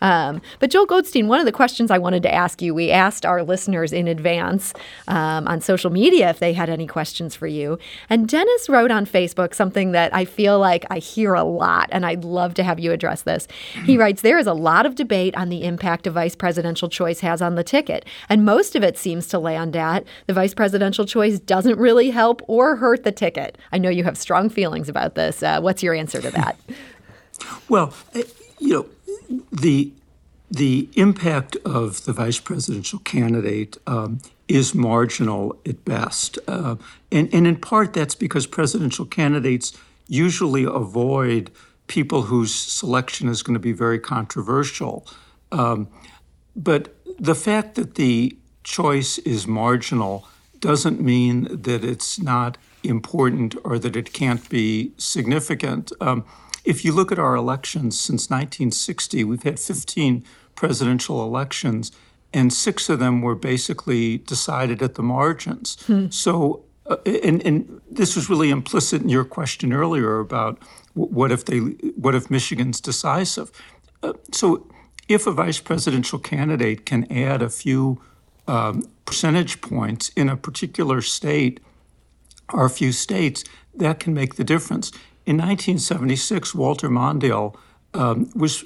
Um, 0.00 0.40
but 0.58 0.70
Joel 0.70 0.86
Goldstein, 0.86 1.28
one 1.28 1.38
of 1.38 1.46
the 1.46 1.52
questions 1.52 1.90
I 1.90 1.98
wanted 1.98 2.22
to 2.24 2.34
ask 2.34 2.60
you, 2.60 2.74
we 2.74 2.90
asked 2.90 3.24
our 3.24 3.42
listeners 3.42 3.92
in 3.92 4.08
advance 4.08 4.72
um, 5.08 5.46
on 5.46 5.60
social 5.60 5.90
media 5.90 6.30
if 6.30 6.38
they 6.38 6.52
had 6.52 6.68
any 6.68 6.86
questions 6.86 7.34
for 7.34 7.46
you. 7.46 7.78
And 8.10 8.28
Dennis 8.28 8.68
wrote 8.68 8.90
on 8.90 9.06
Facebook 9.06 9.54
something 9.54 9.92
that 9.92 10.14
I 10.14 10.24
feel 10.24 10.58
like 10.58 10.84
I 10.90 10.98
hear 10.98 11.34
a 11.34 11.44
lot, 11.44 11.88
and 11.92 12.04
I'd 12.06 12.24
love 12.24 12.54
to 12.54 12.64
have 12.64 12.80
you 12.80 12.92
address 12.92 13.22
this. 13.22 13.46
He 13.84 13.98
writes 13.98 14.22
There 14.22 14.38
is 14.38 14.46
a 14.46 14.54
lot 14.54 14.86
of 14.86 14.94
debate 14.94 15.36
on 15.36 15.48
the 15.48 15.64
impact 15.64 16.06
a 16.06 16.10
vice 16.10 16.34
presidential 16.34 16.88
choice 16.88 17.20
has 17.20 17.42
on 17.42 17.54
the 17.54 17.64
ticket, 17.64 18.04
and 18.28 18.44
most 18.44 18.74
of 18.74 18.82
it 18.82 18.96
seems 18.96 19.26
to 19.28 19.38
land 19.38 19.76
at 19.76 20.04
the 20.26 20.32
vice 20.32 20.45
presidential 20.54 21.04
choice 21.04 21.38
doesn't 21.38 21.78
really 21.78 22.10
help 22.10 22.42
or 22.48 22.76
hurt 22.76 23.04
the 23.04 23.12
ticket. 23.12 23.58
I 23.72 23.78
know 23.78 23.88
you 23.88 24.04
have 24.04 24.16
strong 24.16 24.48
feelings 24.48 24.88
about 24.88 25.14
this. 25.14 25.42
Uh, 25.42 25.60
what's 25.60 25.82
your 25.82 25.94
answer 25.94 26.20
to 26.20 26.30
that? 26.30 26.58
well, 27.68 27.92
eh, 28.14 28.22
you 28.58 28.72
know, 28.74 28.86
the 29.52 29.92
the 30.48 30.88
impact 30.94 31.56
of 31.64 32.04
the 32.04 32.12
vice 32.12 32.38
presidential 32.38 33.00
candidate 33.00 33.76
um, 33.86 34.20
is 34.46 34.74
marginal 34.74 35.58
at 35.66 35.84
best. 35.84 36.38
Uh, 36.46 36.76
and, 37.10 37.32
and 37.34 37.48
in 37.48 37.56
part, 37.56 37.92
that's 37.92 38.14
because 38.14 38.46
presidential 38.46 39.04
candidates 39.04 39.76
usually 40.06 40.62
avoid 40.62 41.50
people 41.88 42.22
whose 42.22 42.54
selection 42.54 43.28
is 43.28 43.42
going 43.42 43.54
to 43.54 43.60
be 43.60 43.72
very 43.72 43.98
controversial. 43.98 45.06
Um, 45.50 45.88
but 46.54 46.94
the 47.18 47.34
fact 47.34 47.74
that 47.74 47.96
the 47.96 48.36
choice 48.62 49.18
is 49.18 49.46
marginal 49.46 50.28
doesn't 50.60 51.00
mean 51.00 51.48
that 51.50 51.84
it's 51.84 52.20
not 52.20 52.58
important 52.82 53.54
or 53.64 53.78
that 53.78 53.96
it 53.96 54.12
can't 54.12 54.48
be 54.48 54.92
significant. 54.96 55.92
Um, 56.00 56.24
if 56.64 56.84
you 56.84 56.92
look 56.92 57.12
at 57.12 57.18
our 57.18 57.34
elections 57.34 57.98
since 57.98 58.28
1960, 58.28 59.24
we've 59.24 59.42
had 59.42 59.58
15 59.60 60.24
presidential 60.54 61.22
elections, 61.22 61.92
and 62.32 62.52
six 62.52 62.88
of 62.88 62.98
them 62.98 63.22
were 63.22 63.36
basically 63.36 64.18
decided 64.18 64.82
at 64.82 64.94
the 64.94 65.02
margins. 65.02 65.80
Hmm. 65.86 66.08
So, 66.10 66.64
uh, 66.86 66.96
and, 67.06 67.44
and 67.46 67.80
this 67.90 68.16
was 68.16 68.28
really 68.28 68.50
implicit 68.50 69.02
in 69.02 69.08
your 69.08 69.24
question 69.24 69.72
earlier 69.72 70.18
about 70.18 70.58
what 70.94 71.30
if 71.30 71.44
they, 71.44 71.58
what 71.58 72.14
if 72.14 72.30
Michigan's 72.30 72.80
decisive? 72.80 73.50
Uh, 74.02 74.14
so, 74.32 74.68
if 75.08 75.26
a 75.26 75.30
vice 75.30 75.60
presidential 75.60 76.18
candidate 76.18 76.84
can 76.84 77.10
add 77.12 77.40
a 77.40 77.48
few 77.48 78.02
um, 78.48 78.82
percentage 79.06 79.60
points 79.60 80.10
in 80.10 80.28
a 80.28 80.36
particular 80.36 81.00
state 81.00 81.60
or 82.52 82.64
a 82.64 82.70
few 82.70 82.92
states, 82.92 83.44
that 83.74 83.98
can 83.98 84.14
make 84.14 84.36
the 84.36 84.44
difference. 84.44 84.90
In 85.24 85.36
1976, 85.36 86.54
Walter 86.54 86.88
Mondale 86.88 87.56
um, 87.94 88.30
was 88.34 88.64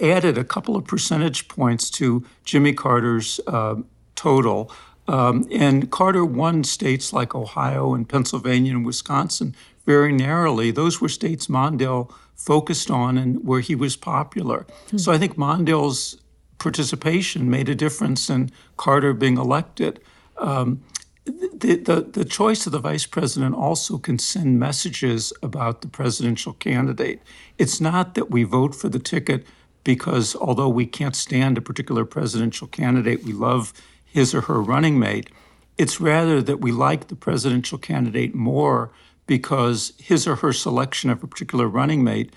added 0.00 0.38
a 0.38 0.44
couple 0.44 0.76
of 0.76 0.84
percentage 0.84 1.48
points 1.48 1.90
to 1.90 2.24
Jimmy 2.44 2.72
Carter's 2.72 3.40
uh, 3.46 3.76
total. 4.14 4.70
Um, 5.08 5.46
and 5.50 5.90
Carter 5.90 6.24
won 6.24 6.64
states 6.64 7.12
like 7.12 7.34
Ohio 7.34 7.94
and 7.94 8.08
Pennsylvania 8.08 8.72
and 8.72 8.84
Wisconsin 8.84 9.54
very 9.86 10.12
narrowly. 10.12 10.70
Those 10.70 11.00
were 11.00 11.08
states 11.08 11.46
Mondale 11.46 12.12
focused 12.34 12.90
on 12.90 13.16
and 13.16 13.44
where 13.46 13.60
he 13.60 13.74
was 13.74 13.96
popular. 13.96 14.66
Hmm. 14.90 14.98
So 14.98 15.12
I 15.12 15.18
think 15.18 15.36
Mondale's 15.36 16.18
participation 16.58 17.50
made 17.50 17.68
a 17.68 17.74
difference 17.74 18.30
in 18.30 18.50
Carter 18.76 19.12
being 19.12 19.36
elected. 19.36 20.00
Um, 20.38 20.82
the, 21.24 21.76
the, 21.76 22.00
the 22.02 22.24
choice 22.24 22.66
of 22.66 22.72
the 22.72 22.78
vice 22.78 23.06
president 23.06 23.54
also 23.54 23.98
can 23.98 24.18
send 24.18 24.60
messages 24.60 25.32
about 25.42 25.80
the 25.80 25.88
presidential 25.88 26.52
candidate. 26.52 27.20
It's 27.58 27.80
not 27.80 28.14
that 28.14 28.30
we 28.30 28.44
vote 28.44 28.74
for 28.74 28.88
the 28.88 28.98
ticket 28.98 29.44
because 29.82 30.36
although 30.36 30.68
we 30.68 30.86
can't 30.86 31.16
stand 31.16 31.58
a 31.58 31.60
particular 31.60 32.04
presidential 32.04 32.66
candidate, 32.66 33.24
we 33.24 33.32
love 33.32 33.72
his 34.04 34.34
or 34.34 34.42
her 34.42 34.60
running 34.60 34.98
mate. 34.98 35.30
It's 35.78 36.00
rather 36.00 36.40
that 36.42 36.60
we 36.60 36.72
like 36.72 37.08
the 37.08 37.16
presidential 37.16 37.78
candidate 37.78 38.34
more 38.34 38.90
because 39.26 39.92
his 39.98 40.26
or 40.26 40.36
her 40.36 40.52
selection 40.52 41.10
of 41.10 41.22
a 41.22 41.26
particular 41.26 41.68
running 41.68 42.02
mate 42.04 42.32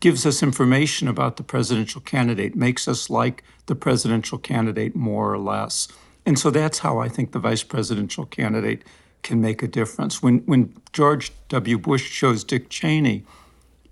gives 0.00 0.24
us 0.26 0.42
information 0.42 1.08
about 1.08 1.36
the 1.36 1.42
presidential 1.42 2.00
candidate, 2.00 2.56
makes 2.56 2.88
us 2.88 3.10
like 3.10 3.42
the 3.66 3.74
presidential 3.74 4.38
candidate 4.38 4.94
more 4.96 5.32
or 5.32 5.38
less. 5.38 5.88
And 6.26 6.38
so 6.38 6.50
that's 6.50 6.78
how 6.80 6.98
I 6.98 7.08
think 7.08 7.32
the 7.32 7.38
vice 7.38 7.62
presidential 7.62 8.24
candidate 8.24 8.82
can 9.22 9.40
make 9.40 9.62
a 9.62 9.68
difference. 9.68 10.22
When, 10.22 10.38
when 10.40 10.74
George 10.92 11.32
W. 11.48 11.78
Bush 11.78 12.10
chose 12.18 12.44
Dick 12.44 12.68
Cheney, 12.68 13.24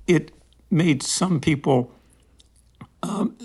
it 0.06 0.30
made 0.70 1.02
some 1.02 1.40
people 1.40 1.92
um, 3.02 3.36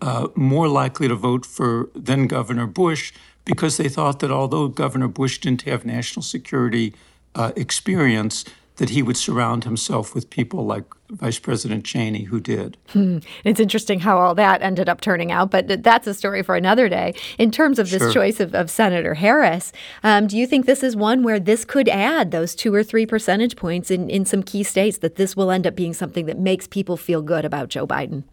uh, 0.00 0.28
more 0.34 0.68
likely 0.68 1.08
to 1.08 1.14
vote 1.14 1.44
for 1.44 1.90
then 1.94 2.26
Governor 2.26 2.66
Bush 2.66 3.12
because 3.44 3.76
they 3.76 3.88
thought 3.88 4.20
that 4.20 4.30
although 4.30 4.68
Governor 4.68 5.08
Bush 5.08 5.38
didn't 5.38 5.62
have 5.62 5.84
national 5.84 6.22
security 6.22 6.94
uh, 7.34 7.52
experience, 7.56 8.44
that 8.76 8.90
he 8.90 9.02
would 9.02 9.16
surround 9.16 9.64
himself 9.64 10.14
with 10.14 10.28
people 10.28 10.66
like 10.66 10.84
Vice 11.08 11.38
President 11.38 11.84
Cheney, 11.84 12.24
who 12.24 12.40
did. 12.40 12.76
Hmm. 12.88 13.18
It's 13.44 13.60
interesting 13.60 14.00
how 14.00 14.18
all 14.18 14.34
that 14.34 14.60
ended 14.60 14.88
up 14.88 15.00
turning 15.00 15.32
out, 15.32 15.50
but 15.50 15.82
that's 15.82 16.06
a 16.06 16.14
story 16.14 16.42
for 16.42 16.56
another 16.56 16.88
day. 16.88 17.14
In 17.38 17.50
terms 17.50 17.78
of 17.78 17.90
this 17.90 18.02
sure. 18.02 18.12
choice 18.12 18.40
of, 18.40 18.54
of, 18.54 18.70
Senator 18.70 19.14
Harris, 19.14 19.72
um, 20.02 20.26
do 20.26 20.36
you 20.36 20.46
think 20.46 20.66
this 20.66 20.82
is 20.82 20.94
one 20.94 21.22
where 21.22 21.40
this 21.40 21.64
could 21.64 21.88
add 21.88 22.30
those 22.32 22.54
two 22.54 22.74
or 22.74 22.82
three 22.82 23.06
percentage 23.06 23.56
points 23.56 23.90
in, 23.90 24.10
in 24.10 24.24
some 24.24 24.42
key 24.42 24.62
states, 24.62 24.98
that 24.98 25.16
this 25.16 25.36
will 25.36 25.50
end 25.50 25.66
up 25.66 25.74
being 25.74 25.94
something 25.94 26.26
that 26.26 26.38
makes 26.38 26.66
people 26.66 26.96
feel 26.96 27.22
good 27.22 27.44
about 27.44 27.68
Joe 27.68 27.86
Biden? 27.86 28.24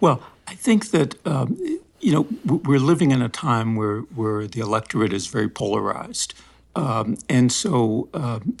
Well, 0.00 0.22
I 0.46 0.54
think 0.54 0.90
that. 0.90 1.14
Um, 1.26 1.58
you 1.98 2.12
know, 2.12 2.26
we're 2.44 2.78
living 2.78 3.10
in 3.10 3.22
a 3.22 3.28
time 3.28 3.74
where, 3.74 4.00
where 4.00 4.46
the 4.46 4.60
electorate 4.60 5.14
is 5.14 5.26
very 5.26 5.48
polarized. 5.48 6.34
Um, 6.76 7.16
and 7.28 7.50
so, 7.50 8.08
um, 8.12 8.58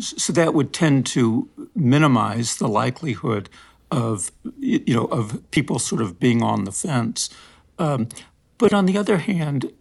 so 0.00 0.32
that 0.32 0.54
would 0.54 0.72
tend 0.72 1.06
to 1.06 1.48
minimize 1.74 2.56
the 2.56 2.68
likelihood 2.68 3.48
of, 3.90 4.32
you 4.58 4.94
know, 4.94 5.04
of 5.06 5.42
people 5.50 5.78
sort 5.78 6.02
of 6.02 6.18
being 6.18 6.42
on 6.42 6.64
the 6.64 6.72
fence. 6.72 7.30
Um, 7.78 8.08
but 8.58 8.72
on 8.72 8.86
the 8.86 8.96
other 8.96 9.18
hand, 9.18 9.72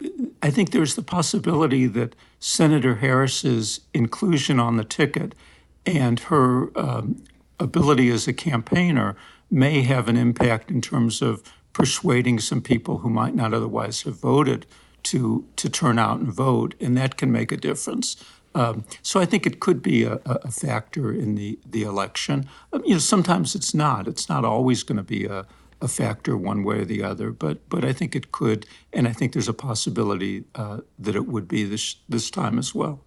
I 0.41 0.49
think 0.49 0.71
there's 0.71 0.95
the 0.95 1.03
possibility 1.03 1.85
that 1.87 2.15
Senator 2.39 2.95
Harris's 2.95 3.81
inclusion 3.93 4.59
on 4.59 4.77
the 4.77 4.83
ticket 4.83 5.35
and 5.85 6.19
her 6.21 6.77
um, 6.77 7.23
ability 7.59 8.09
as 8.09 8.27
a 8.27 8.33
campaigner 8.33 9.15
may 9.49 9.83
have 9.83 10.07
an 10.07 10.17
impact 10.17 10.71
in 10.71 10.81
terms 10.81 11.21
of 11.21 11.43
persuading 11.73 12.39
some 12.39 12.61
people 12.61 12.99
who 12.99 13.09
might 13.09 13.35
not 13.35 13.53
otherwise 13.53 14.01
have 14.03 14.19
voted 14.19 14.65
to 15.03 15.45
to 15.57 15.69
turn 15.69 15.99
out 15.99 16.19
and 16.19 16.31
vote, 16.31 16.75
and 16.79 16.95
that 16.97 17.17
can 17.17 17.31
make 17.31 17.51
a 17.51 17.57
difference. 17.57 18.15
Um, 18.55 18.85
so 19.01 19.19
I 19.19 19.25
think 19.25 19.45
it 19.45 19.59
could 19.59 19.81
be 19.81 20.03
a, 20.03 20.19
a 20.25 20.51
factor 20.51 21.11
in 21.11 21.35
the 21.35 21.59
the 21.69 21.83
election. 21.83 22.49
Um, 22.71 22.83
you 22.85 22.93
know, 22.93 22.99
sometimes 22.99 23.55
it's 23.55 23.73
not. 23.73 24.07
It's 24.07 24.29
not 24.29 24.45
always 24.45 24.83
going 24.83 24.97
to 24.97 25.03
be 25.03 25.25
a, 25.25 25.45
a 25.81 25.87
factor 25.87 26.37
one 26.37 26.63
way 26.63 26.79
or 26.79 26.85
the 26.85 27.03
other, 27.03 27.31
but 27.31 27.67
but 27.69 27.83
I 27.83 27.93
think 27.93 28.15
it 28.15 28.31
could, 28.31 28.65
and 28.91 29.07
I 29.07 29.13
think 29.13 29.33
there's 29.33 29.49
a 29.49 29.53
possibility 29.53 30.43
uh, 30.55 30.79
that 30.99 31.15
it 31.15 31.27
would 31.27 31.47
be 31.47 31.63
this 31.63 31.95
this 32.09 32.29
time 32.29 32.59
as 32.59 32.75
well. 32.75 32.99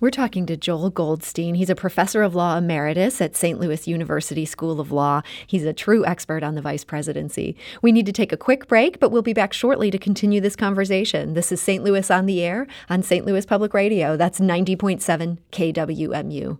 We're 0.00 0.10
talking 0.10 0.46
to 0.46 0.56
Joel 0.56 0.88
Goldstein. 0.88 1.56
He's 1.56 1.68
a 1.68 1.74
professor 1.74 2.22
of 2.22 2.34
law 2.34 2.56
emeritus 2.56 3.20
at 3.20 3.36
St. 3.36 3.60
Louis 3.60 3.86
University 3.86 4.46
School 4.46 4.80
of 4.80 4.90
Law. 4.90 5.20
He's 5.46 5.66
a 5.66 5.74
true 5.74 6.06
expert 6.06 6.42
on 6.42 6.54
the 6.54 6.62
vice 6.62 6.84
presidency. 6.84 7.54
We 7.82 7.92
need 7.92 8.06
to 8.06 8.12
take 8.12 8.32
a 8.32 8.38
quick 8.38 8.66
break, 8.66 8.98
but 8.98 9.10
we'll 9.10 9.20
be 9.20 9.34
back 9.34 9.52
shortly 9.52 9.90
to 9.90 9.98
continue 9.98 10.40
this 10.40 10.56
conversation. 10.56 11.34
This 11.34 11.52
is 11.52 11.60
St. 11.60 11.84
Louis 11.84 12.10
on 12.10 12.24
the 12.24 12.42
Air 12.42 12.66
on 12.88 13.02
St. 13.02 13.26
Louis 13.26 13.44
Public 13.44 13.74
Radio. 13.74 14.16
That's 14.16 14.40
90.7 14.40 15.36
KWMU. 15.52 16.58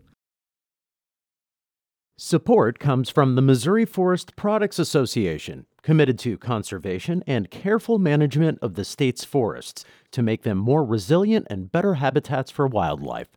Support 2.19 2.79
comes 2.79 3.09
from 3.09 3.37
the 3.37 3.41
Missouri 3.41 3.87
Forest 3.87 4.37
Products 4.37 4.79
Association, 4.79 5.65
committed 5.83 6.19
to 6.21 6.39
conservation 6.39 7.23
and 7.27 7.51
careful 7.51 7.99
management 7.99 8.59
of 8.63 8.75
the 8.75 8.85
state's 8.85 9.25
forests 9.25 9.85
to 10.13 10.23
make 10.23 10.43
them 10.43 10.59
more 10.59 10.85
resilient 10.85 11.47
and 11.51 11.73
better 11.73 11.95
habitats 11.95 12.51
for 12.51 12.67
wildlife. 12.67 13.29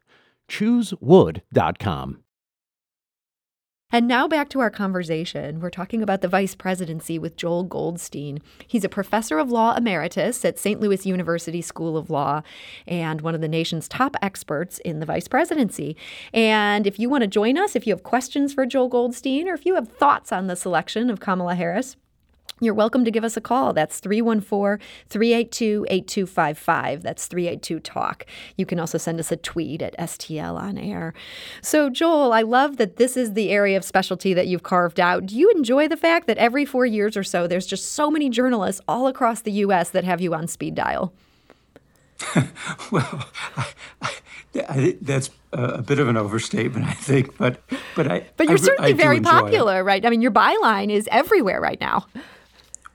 ChooseWood.com. 0.50 2.23
And 3.93 4.07
now 4.07 4.27
back 4.27 4.50
to 4.50 4.59
our 4.59 4.71
conversation. 4.71 5.59
We're 5.59 5.69
talking 5.69 6.01
about 6.01 6.21
the 6.21 6.27
vice 6.27 6.55
presidency 6.55 7.19
with 7.19 7.38
Joel 7.38 7.63
Goldstein. 7.63 8.39
He's 8.65 8.83
a 8.83 8.89
professor 8.89 9.38
of 9.38 9.51
law 9.51 9.75
emeritus 9.75 10.43
at 10.43 10.57
St. 10.57 10.81
Louis 10.81 11.05
University 11.05 11.62
School 11.62 11.95
of 11.95 12.09
Law 12.09 12.41
and 12.88 13.21
one 13.21 13.35
of 13.35 13.41
the 13.41 13.47
nation's 13.47 13.88
top 13.88 14.15
experts 14.19 14.79
in 14.79 15.00
the 15.00 15.05
vice 15.05 15.27
presidency. 15.27 15.95
And 16.33 16.88
if 16.88 16.97
you 16.97 17.07
want 17.07 17.21
to 17.21 17.27
join 17.27 17.55
us, 17.55 17.75
if 17.75 17.85
you 17.85 17.93
have 17.93 18.01
questions 18.01 18.51
for 18.51 18.65
Joel 18.65 18.88
Goldstein, 18.88 19.47
or 19.47 19.53
if 19.53 19.63
you 19.63 19.75
have 19.75 19.89
thoughts 19.89 20.31
on 20.31 20.47
the 20.47 20.55
selection 20.55 21.12
of 21.12 21.19
Kamala 21.19 21.53
Harris, 21.53 21.95
you're 22.65 22.74
welcome 22.74 23.05
to 23.05 23.12
give 23.12 23.24
us 23.24 23.38
a 23.38 23.41
call. 23.41 23.74
That's 23.74 24.00
314 24.00 24.86
382 25.10 25.86
8255. 25.89 27.03
That's 27.03 27.27
382 27.27 27.79
Talk. 27.79 28.25
You 28.58 28.65
can 28.65 28.79
also 28.79 28.98
send 28.98 29.20
us 29.20 29.32
a 29.32 29.38
tweet 29.38 29.82
at 29.82 29.98
STL 29.98 30.60
on 30.60 30.77
air. 30.77 31.13
So, 31.62 31.89
Joel, 31.89 32.34
I 32.34 32.41
love 32.41 32.77
that 32.77 32.98
this 32.98 33.17
is 33.17 33.34
the 33.34 33.50
area 33.50 33.77
of 33.77 33.84
specialty 33.84 34.34
that 34.34 34.48
you've 34.48 34.63
carved 34.63 35.00
out. 35.00 35.27
Do 35.27 35.38
you 35.38 35.51
enjoy 35.51 35.88
the 35.88 35.98
fact 35.98 36.27
that 36.27 36.38
every 36.38 36.65
four 36.65 36.86
years 36.86 37.17
or 37.17 37.24
so, 37.24 37.48
there's 37.48 37.65
just 37.65 37.93
so 37.93 38.10
many 38.10 38.29
journalists 38.29 38.82
all 38.88 39.08
across 39.08 39.41
the 39.41 39.51
U.S. 39.51 39.89
that 39.91 40.03
have 40.03 40.22
you 40.22 40.34
on 40.34 40.48
speed 40.48 40.75
dial? 40.75 41.13
well, 42.91 43.29
I, 44.01 44.13
I, 44.55 44.98
that's 45.01 45.29
a 45.51 45.82
bit 45.82 46.00
of 46.00 46.08
an 46.08 46.17
overstatement, 46.17 46.86
I 46.86 46.93
think, 46.93 47.38
but 47.38 47.62
but 47.96 48.12
I. 48.12 48.25
But 48.38 48.48
you're 48.48 48.58
I, 48.58 48.62
certainly 48.62 48.93
very 48.93 49.20
popular, 49.20 49.79
it. 49.79 49.84
right? 49.84 50.05
I 50.05 50.10
mean, 50.10 50.22
your 50.22 50.32
byline 50.32 50.91
is 50.91 51.08
everywhere 51.12 51.60
right 51.60 51.79
now. 51.79 52.05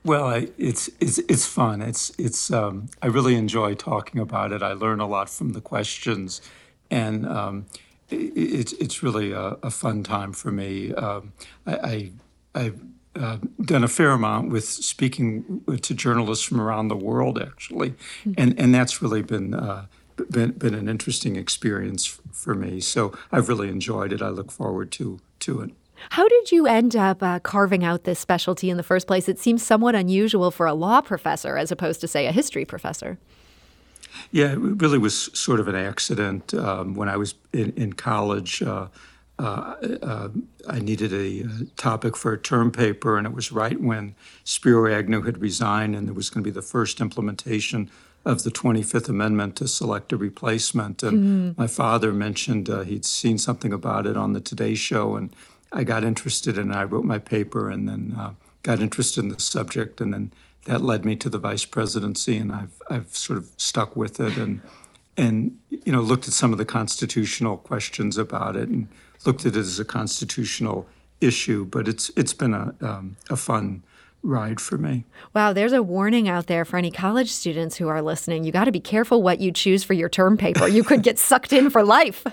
Well, 0.09 0.27
I, 0.27 0.49
it's 0.57 0.89
it's 1.01 1.19
it's 1.19 1.45
fun. 1.45 1.83
It's 1.83 2.13
it's 2.19 2.51
um, 2.51 2.89
I 3.03 3.09
really 3.09 3.35
enjoy 3.35 3.75
talking 3.75 4.23
about 4.23 4.53
it. 4.53 4.63
I 4.63 4.73
learn 4.73 5.01
a 5.01 5.07
lot 5.07 5.29
from 5.29 5.53
the 5.53 5.61
questions, 5.61 6.41
and 6.91 7.27
um, 7.27 7.67
it, 8.09 8.33
it's 8.35 8.73
it's 8.73 9.03
really 9.03 9.33
a, 9.33 9.59
a, 9.63 9.71
fun 9.71 10.03
time 10.03 10.33
for 10.33 10.51
me. 10.51 10.95
Um, 10.95 11.35
I, 11.67 12.13
I 12.55 12.61
have 12.63 12.81
uh, 13.17 13.37
done 13.61 13.85
a 13.85 13.89
fair 13.89 14.13
amount 14.13 14.51
with 14.51 14.65
speaking 14.65 15.63
to 15.83 15.93
journalists 15.93 16.43
from 16.47 16.59
around 16.59 16.89
the 16.89 16.97
world, 16.97 17.39
actually, 17.39 17.91
mm-hmm. 17.91 18.33
and 18.39 18.59
and 18.59 18.75
that's 18.75 19.03
really 19.03 19.23
been. 19.23 19.53
Uh, 19.53 19.87
been, 20.31 20.51
been 20.51 20.75
an 20.75 20.89
interesting 20.89 21.37
experience 21.37 22.19
for 22.33 22.53
me. 22.53 22.81
So 22.81 23.17
I've 23.31 23.49
really 23.49 23.69
enjoyed 23.69 24.13
it. 24.13 24.21
I 24.21 24.31
look 24.31 24.51
forward 24.51 24.91
to 24.93 25.21
to 25.39 25.61
it. 25.61 25.71
How 26.11 26.29
did 26.29 26.53
you 26.53 26.67
end 26.67 26.97
up 26.97 27.23
uh, 27.23 27.39
carving 27.41 27.85
out 27.85 28.05
this 28.05 28.19
specialty 28.19 28.71
in 28.71 28.77
the 28.77 28.83
first 28.83 29.07
place? 29.07 29.29
It 29.29 29.39
seems 29.39 29.63
somewhat 29.63 29.95
unusual 29.95 30.51
for 30.51 30.67
a 30.67 30.75
law 30.75 31.01
professor 31.01 31.57
as 31.57 31.71
opposed 31.71 32.01
to, 32.01 32.09
say, 32.09 32.27
a 32.27 32.33
history 32.33 32.65
professor. 32.65 33.19
Yeah, 34.31 34.53
it 34.53 34.59
really 34.59 34.99
was 34.99 35.31
sort 35.39 35.61
of 35.61 35.69
an 35.69 35.75
accident. 35.75 36.55
Um, 36.55 36.95
when 36.95 37.09
I 37.09 37.17
was 37.17 37.35
in, 37.53 37.73
in 37.77 37.93
college, 37.93 38.63
uh, 38.63 38.89
uh, 39.39 39.75
uh 40.03 40.29
I 40.69 40.81
needed 40.81 41.13
a, 41.13 41.45
uh, 41.45 41.65
topic 41.77 42.17
for 42.17 42.33
a 42.33 42.39
term 42.39 42.71
paper, 42.71 43.17
and 43.17 43.27
it 43.27 43.33
was 43.33 43.53
right 43.53 43.81
when 43.81 44.15
Spiro 44.45 44.93
Agnew 44.93 45.23
had 45.23 45.39
resigned, 45.39 45.95
and 45.95 46.09
there 46.09 46.15
was 46.15 46.31
going 46.31 46.43
to 46.43 46.51
be 46.51 46.55
the 46.55 46.63
first 46.63 47.01
implementation 47.01 47.91
of 48.25 48.43
the 48.43 48.51
25th 48.51 49.09
Amendment 49.09 49.57
to 49.57 49.69
select 49.69 50.13
a 50.13 50.17
replacement. 50.17 51.03
And 51.03 51.19
mm-hmm. 51.19 51.61
my 51.61 51.67
father 51.67 52.13
mentioned 52.13 52.69
uh, 52.69 52.81
he'd 52.81 53.05
seen 53.05 53.39
something 53.39 53.73
about 53.73 54.07
it 54.07 54.17
on 54.17 54.33
the 54.33 54.41
Today 54.41 54.75
Show, 54.75 55.17
and 55.17 55.35
I 55.73 55.85
got 55.85 56.05
interested 56.05 56.59
and 56.59 56.73
I 56.73 56.85
wrote 56.85 57.05
my 57.05 57.19
paper 57.19 57.71
and 57.71 57.89
then 57.89 58.15
uh, 58.19 58.33
got 58.63 58.81
interested 58.81 59.23
in 59.23 59.29
the 59.29 59.41
subject 59.41 60.01
and 60.01 60.13
then 60.13 60.33
that 60.65 60.83
led 60.83 61.05
me 61.05 61.17
to 61.17 61.29
the 61.29 61.39
vice 61.39 61.65
presidency 61.65 62.37
and 62.37 62.53
I've 62.53 62.83
I've 62.91 63.17
sort 63.17 63.39
of 63.39 63.51
stuck 63.57 63.97
with 63.97 64.21
it 64.21 64.37
and 64.37 64.61
and 65.17 65.59
you 65.71 65.93
know 65.93 66.01
looked 66.01 66.29
at 66.29 66.35
some 66.35 66.53
of 66.53 66.59
the 66.59 66.65
constitutional 66.65 67.57
questions 67.57 68.19
about 68.19 68.57
it 68.57 68.69
and 68.69 68.89
looked 69.25 69.47
at 69.47 69.57
it 69.57 69.59
as 69.59 69.79
a 69.79 69.85
constitutional 69.85 70.87
issue 71.21 71.65
but 71.65 71.89
it's 71.89 72.11
it's 72.17 72.35
been 72.35 72.55
a 72.55 72.75
um, 72.81 73.17
a 73.31 73.37
fun 73.37 73.83
ride 74.23 74.61
for 74.61 74.77
me. 74.77 75.05
Wow, 75.35 75.53
there's 75.53 75.73
a 75.73 75.83
warning 75.83 76.29
out 76.29 76.47
there 76.47 76.65
for 76.65 76.77
any 76.77 76.91
college 76.91 77.31
students 77.31 77.77
who 77.77 77.89
are 77.89 78.03
listening. 78.03 78.45
You 78.45 78.53
got 78.53 78.65
to 78.65 78.73
be 78.73 78.81
careful 78.81 79.23
what 79.23 79.41
you 79.41 79.53
choose 79.53 79.85
for 79.85 79.95
your 79.95 80.09
term 80.09 80.37
paper. 80.37 80.67
You 80.69 80.83
could 80.85 81.03
get 81.03 81.19
sucked 81.19 81.53
in 81.53 81.71
for 81.71 81.85
life. 81.85 82.25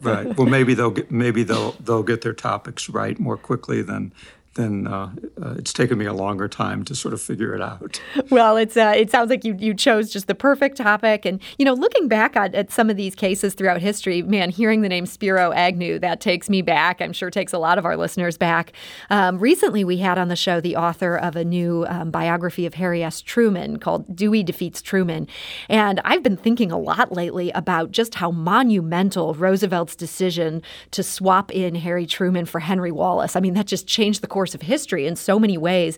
right. 0.00 0.36
Well, 0.36 0.46
maybe 0.46 0.74
they'll 0.74 0.90
get 0.90 1.10
maybe 1.10 1.42
they'll 1.42 1.72
they'll 1.72 2.02
get 2.02 2.22
their 2.22 2.32
topics 2.32 2.88
right 2.88 3.18
more 3.18 3.36
quickly 3.36 3.82
than 3.82 4.12
then 4.54 4.86
uh, 4.86 5.10
uh, 5.42 5.54
it's 5.56 5.72
taken 5.72 5.98
me 5.98 6.04
a 6.04 6.12
longer 6.12 6.46
time 6.46 6.84
to 6.84 6.94
sort 6.94 7.14
of 7.14 7.20
figure 7.20 7.54
it 7.54 7.60
out. 7.60 8.00
Well, 8.30 8.56
it's 8.56 8.76
uh, 8.76 8.94
it 8.96 9.10
sounds 9.10 9.28
like 9.28 9.44
you 9.44 9.54
you 9.58 9.74
chose 9.74 10.10
just 10.10 10.26
the 10.26 10.34
perfect 10.34 10.78
topic, 10.78 11.26
and 11.26 11.40
you 11.58 11.64
know, 11.64 11.74
looking 11.74 12.08
back 12.08 12.34
at, 12.34 12.54
at 12.54 12.70
some 12.70 12.88
of 12.88 12.96
these 12.96 13.14
cases 13.14 13.52
throughout 13.52 13.80
history, 13.80 14.22
man, 14.22 14.48
hearing 14.48 14.80
the 14.80 14.88
name 14.88 15.04
Spiro 15.04 15.52
Agnew 15.52 15.98
that 15.98 16.20
takes 16.20 16.48
me 16.48 16.62
back. 16.62 17.02
I'm 17.02 17.12
sure 17.12 17.28
it 17.28 17.32
takes 17.32 17.52
a 17.52 17.58
lot 17.58 17.78
of 17.78 17.84
our 17.84 17.96
listeners 17.96 18.38
back. 18.38 18.72
Um, 19.10 19.38
recently, 19.38 19.84
we 19.84 19.98
had 19.98 20.18
on 20.18 20.28
the 20.28 20.36
show 20.36 20.60
the 20.60 20.76
author 20.76 21.16
of 21.16 21.36
a 21.36 21.44
new 21.44 21.84
um, 21.88 22.10
biography 22.10 22.64
of 22.64 22.74
Harry 22.74 23.02
S. 23.02 23.20
Truman 23.20 23.78
called 23.78 24.16
"Dewey 24.16 24.42
Defeats 24.42 24.80
Truman," 24.80 25.26
and 25.68 26.00
I've 26.04 26.22
been 26.22 26.38
thinking 26.38 26.72
a 26.72 26.78
lot 26.78 27.12
lately 27.12 27.50
about 27.50 27.90
just 27.90 28.14
how 28.14 28.30
monumental 28.30 29.34
Roosevelt's 29.34 29.96
decision 29.96 30.62
to 30.92 31.02
swap 31.02 31.50
in 31.52 31.74
Harry 31.74 32.06
Truman 32.06 32.46
for 32.46 32.60
Henry 32.60 32.92
Wallace. 32.92 33.36
I 33.36 33.40
mean, 33.40 33.54
that 33.54 33.66
just 33.66 33.86
changed 33.86 34.22
the 34.22 34.26
course 34.26 34.41
course 34.42 34.56
of 34.56 34.62
history 34.62 35.06
in 35.06 35.14
so 35.14 35.38
many 35.38 35.56
ways. 35.56 35.96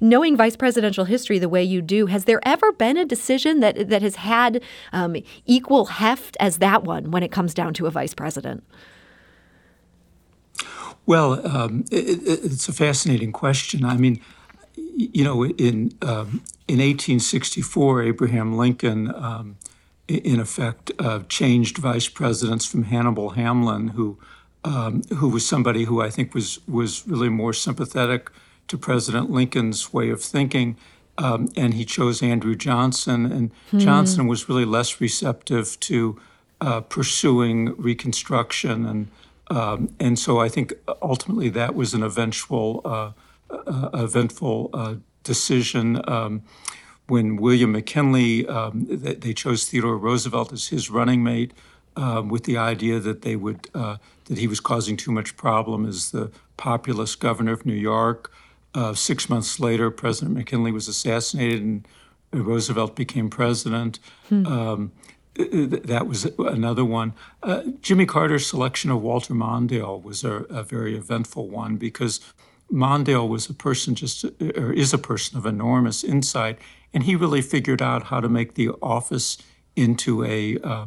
Knowing 0.00 0.34
vice 0.34 0.56
presidential 0.56 1.04
history 1.04 1.38
the 1.38 1.48
way 1.48 1.62
you 1.62 1.82
do, 1.82 2.06
has 2.06 2.24
there 2.24 2.40
ever 2.42 2.72
been 2.72 2.96
a 2.96 3.04
decision 3.04 3.60
that 3.60 3.90
that 3.90 4.00
has 4.00 4.16
had 4.16 4.62
um, 4.94 5.14
equal 5.44 5.84
heft 5.84 6.34
as 6.40 6.56
that 6.56 6.84
one 6.84 7.10
when 7.10 7.22
it 7.22 7.30
comes 7.30 7.52
down 7.52 7.74
to 7.74 7.84
a 7.84 7.90
vice 7.90 8.14
president? 8.14 8.64
Well, 11.04 11.46
um, 11.46 11.84
it, 11.90 12.22
it's 12.26 12.66
a 12.66 12.72
fascinating 12.72 13.30
question. 13.32 13.84
I 13.84 13.98
mean, 13.98 14.18
you 14.96 15.22
know, 15.22 15.44
in 15.44 15.92
um, 16.00 16.40
in 16.66 16.78
1864, 16.78 18.04
Abraham 18.04 18.56
Lincoln, 18.56 19.14
um, 19.14 19.58
in 20.08 20.40
effect, 20.40 20.92
uh, 20.98 21.20
changed 21.28 21.76
vice 21.76 22.08
presidents 22.08 22.64
from 22.64 22.84
Hannibal 22.84 23.30
Hamlin, 23.30 23.88
who 23.88 24.16
um, 24.64 25.02
who 25.16 25.28
was 25.28 25.46
somebody 25.46 25.84
who 25.84 26.00
I 26.00 26.10
think 26.10 26.34
was 26.34 26.60
was 26.68 27.06
really 27.06 27.28
more 27.28 27.52
sympathetic 27.52 28.30
to 28.68 28.78
President 28.78 29.30
Lincoln's 29.30 29.92
way 29.92 30.10
of 30.10 30.22
thinking. 30.22 30.76
Um, 31.18 31.50
and 31.56 31.74
he 31.74 31.84
chose 31.84 32.22
Andrew 32.22 32.56
Johnson, 32.56 33.30
and 33.30 33.50
hmm. 33.70 33.78
Johnson 33.78 34.26
was 34.26 34.48
really 34.48 34.64
less 34.64 34.98
receptive 34.98 35.78
to 35.80 36.18
uh, 36.62 36.80
pursuing 36.80 37.76
Reconstruction, 37.76 38.86
and 38.86 39.08
um, 39.50 39.94
and 40.00 40.18
so 40.18 40.40
I 40.40 40.48
think 40.48 40.72
ultimately 41.02 41.50
that 41.50 41.74
was 41.74 41.92
an 41.92 42.02
eventual 42.02 42.80
uh, 42.84 43.12
uh, 43.50 43.90
eventful 43.92 44.70
uh, 44.72 44.94
decision. 45.22 46.00
Um, 46.08 46.42
when 47.08 47.36
William 47.36 47.72
McKinley, 47.72 48.46
um, 48.46 48.86
they, 48.88 49.14
they, 49.14 49.34
chose 49.34 49.68
Theodore 49.68 49.98
Roosevelt 49.98 50.52
as 50.52 50.68
his 50.68 50.88
running 50.88 51.22
mate, 51.22 51.52
um, 51.96 52.28
with 52.28 52.44
the 52.44 52.56
idea 52.56 52.98
that 52.98 53.22
they 53.22 53.36
would 53.36 53.68
uh, 53.74 53.96
that 54.26 54.38
he 54.38 54.46
was 54.46 54.60
causing 54.60 54.96
too 54.96 55.12
much 55.12 55.36
problem 55.36 55.86
as 55.86 56.10
the 56.10 56.30
populist 56.56 57.20
governor 57.20 57.52
of 57.52 57.66
New 57.66 57.74
York. 57.74 58.32
Uh, 58.74 58.94
six 58.94 59.28
months 59.28 59.60
later, 59.60 59.90
President 59.90 60.36
McKinley 60.36 60.72
was 60.72 60.88
assassinated 60.88 61.62
and 61.62 61.86
Roosevelt 62.32 62.96
became 62.96 63.28
president. 63.28 63.98
Hmm. 64.28 64.46
Um, 64.46 64.92
that 65.34 66.06
was 66.06 66.26
another 66.38 66.84
one. 66.84 67.14
Uh, 67.42 67.62
Jimmy 67.80 68.06
Carter's 68.06 68.46
selection 68.46 68.90
of 68.90 69.00
Walter 69.00 69.34
Mondale 69.34 70.02
was 70.02 70.24
a, 70.24 70.44
a, 70.50 70.62
very 70.62 70.94
eventful 70.94 71.48
one 71.48 71.76
because 71.76 72.20
Mondale 72.70 73.26
was 73.26 73.48
a 73.48 73.54
person 73.54 73.94
just, 73.94 74.24
or 74.24 74.72
is 74.72 74.92
a 74.92 74.98
person 74.98 75.38
of 75.38 75.46
enormous 75.46 76.04
insight, 76.04 76.58
and 76.92 77.04
he 77.04 77.16
really 77.16 77.40
figured 77.40 77.80
out 77.80 78.04
how 78.04 78.20
to 78.20 78.28
make 78.28 78.54
the 78.54 78.70
office 78.82 79.38
into 79.74 80.22
a 80.24 80.58
uh, 80.58 80.86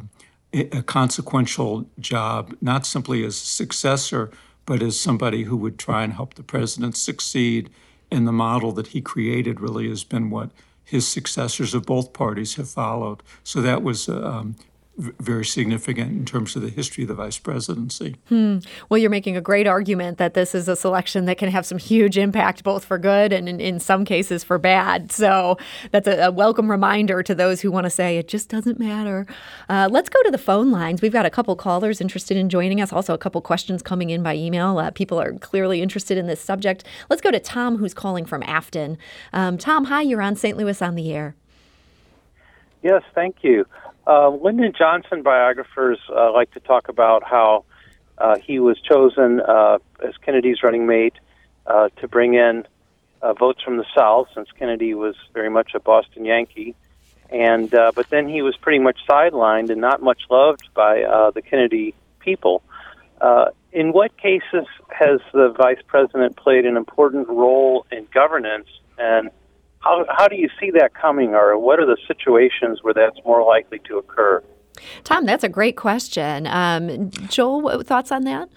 a 0.60 0.82
consequential 0.82 1.86
job, 1.98 2.56
not 2.60 2.86
simply 2.86 3.24
as 3.24 3.34
a 3.34 3.46
successor, 3.46 4.30
but 4.64 4.82
as 4.82 4.98
somebody 4.98 5.44
who 5.44 5.56
would 5.56 5.78
try 5.78 6.02
and 6.02 6.12
help 6.12 6.34
the 6.34 6.42
president 6.42 6.96
succeed. 6.96 7.70
And 8.10 8.26
the 8.26 8.32
model 8.32 8.72
that 8.72 8.88
he 8.88 9.00
created 9.00 9.60
really 9.60 9.88
has 9.88 10.04
been 10.04 10.30
what 10.30 10.50
his 10.84 11.06
successors 11.06 11.74
of 11.74 11.84
both 11.84 12.12
parties 12.12 12.54
have 12.54 12.68
followed. 12.68 13.22
So 13.42 13.60
that 13.60 13.82
was 13.82 14.08
um, 14.08 14.56
very 14.98 15.44
significant 15.44 16.10
in 16.10 16.24
terms 16.24 16.56
of 16.56 16.62
the 16.62 16.70
history 16.70 17.04
of 17.04 17.08
the 17.08 17.14
vice 17.14 17.38
presidency. 17.38 18.16
Hmm. 18.28 18.58
Well, 18.88 18.98
you're 18.98 19.10
making 19.10 19.36
a 19.36 19.40
great 19.42 19.66
argument 19.66 20.16
that 20.18 20.34
this 20.34 20.54
is 20.54 20.68
a 20.68 20.76
selection 20.76 21.26
that 21.26 21.36
can 21.36 21.50
have 21.50 21.66
some 21.66 21.78
huge 21.78 22.16
impact, 22.16 22.64
both 22.64 22.84
for 22.84 22.96
good 22.96 23.32
and 23.32 23.48
in, 23.48 23.60
in 23.60 23.78
some 23.78 24.04
cases 24.04 24.42
for 24.42 24.58
bad. 24.58 25.12
So 25.12 25.58
that's 25.90 26.08
a, 26.08 26.26
a, 26.26 26.30
welcome 26.30 26.70
reminder 26.70 27.22
to 27.22 27.34
those 27.34 27.60
who 27.60 27.70
want 27.70 27.84
to 27.84 27.90
say 27.90 28.16
it 28.16 28.28
just 28.28 28.48
doesn't 28.48 28.78
matter. 28.78 29.26
Uh, 29.68 29.88
let's 29.90 30.08
go 30.08 30.22
to 30.22 30.30
the 30.30 30.38
phone 30.38 30.70
lines. 30.70 31.02
We've 31.02 31.12
got 31.12 31.26
a 31.26 31.30
couple 31.30 31.54
callers 31.56 32.00
interested 32.00 32.36
in 32.36 32.48
joining 32.48 32.80
us, 32.80 32.92
also 32.92 33.12
a 33.12 33.18
couple 33.18 33.40
questions 33.42 33.82
coming 33.82 34.10
in 34.10 34.22
by 34.22 34.34
email. 34.34 34.78
Uh, 34.78 34.90
people 34.90 35.20
are 35.20 35.32
clearly 35.34 35.82
interested 35.82 36.16
in 36.16 36.26
this 36.26 36.40
subject. 36.40 36.84
Let's 37.10 37.22
go 37.22 37.30
to 37.30 37.40
Tom, 37.40 37.76
who's 37.76 37.94
calling 37.94 38.24
from 38.24 38.42
Afton. 38.44 38.96
Um, 39.32 39.58
Tom, 39.58 39.86
hi, 39.86 40.02
you're 40.02 40.22
on 40.22 40.36
St. 40.36 40.56
Louis 40.56 40.80
on 40.80 40.94
the 40.94 41.12
air. 41.12 41.34
Yes, 42.82 43.02
thank 43.14 43.36
you. 43.42 43.66
Uh, 44.06 44.30
Lyndon 44.30 44.72
Johnson 44.76 45.22
biographers 45.22 45.98
uh, 46.14 46.32
like 46.32 46.50
to 46.52 46.60
talk 46.60 46.88
about 46.88 47.24
how 47.24 47.64
uh, 48.18 48.36
he 48.36 48.60
was 48.60 48.80
chosen 48.80 49.40
uh, 49.40 49.78
as 50.02 50.16
Kennedy's 50.24 50.62
running 50.62 50.86
mate 50.86 51.14
uh, 51.66 51.88
to 52.00 52.06
bring 52.06 52.34
in 52.34 52.66
uh, 53.20 53.32
votes 53.32 53.62
from 53.62 53.76
the 53.78 53.84
South, 53.96 54.28
since 54.34 54.48
Kennedy 54.58 54.94
was 54.94 55.16
very 55.34 55.50
much 55.50 55.72
a 55.74 55.80
Boston 55.80 56.24
Yankee. 56.24 56.74
And 57.30 57.74
uh, 57.74 57.90
but 57.94 58.08
then 58.10 58.28
he 58.28 58.42
was 58.42 58.56
pretty 58.56 58.78
much 58.78 58.98
sidelined 59.08 59.70
and 59.70 59.80
not 59.80 60.00
much 60.00 60.22
loved 60.30 60.68
by 60.74 61.02
uh, 61.02 61.32
the 61.32 61.42
Kennedy 61.42 61.94
people. 62.20 62.62
Uh, 63.20 63.46
in 63.72 63.92
what 63.92 64.16
cases 64.16 64.66
has 64.90 65.20
the 65.32 65.48
vice 65.48 65.80
president 65.86 66.36
played 66.36 66.64
an 66.64 66.76
important 66.76 67.28
role 67.28 67.84
in 67.90 68.06
governance 68.14 68.68
And 68.98 69.30
how, 69.86 70.04
how 70.08 70.28
do 70.28 70.36
you 70.36 70.48
see 70.58 70.70
that 70.72 70.94
coming, 70.94 71.34
or 71.34 71.58
what 71.58 71.78
are 71.78 71.86
the 71.86 71.96
situations 72.06 72.80
where 72.82 72.94
that's 72.94 73.18
more 73.24 73.44
likely 73.44 73.78
to 73.88 73.98
occur? 73.98 74.42
Tom, 75.04 75.24
that's 75.24 75.44
a 75.44 75.48
great 75.48 75.76
question. 75.76 76.46
Um, 76.46 77.10
Joel, 77.28 77.82
thoughts 77.82 78.12
on 78.12 78.24
that? 78.24 78.48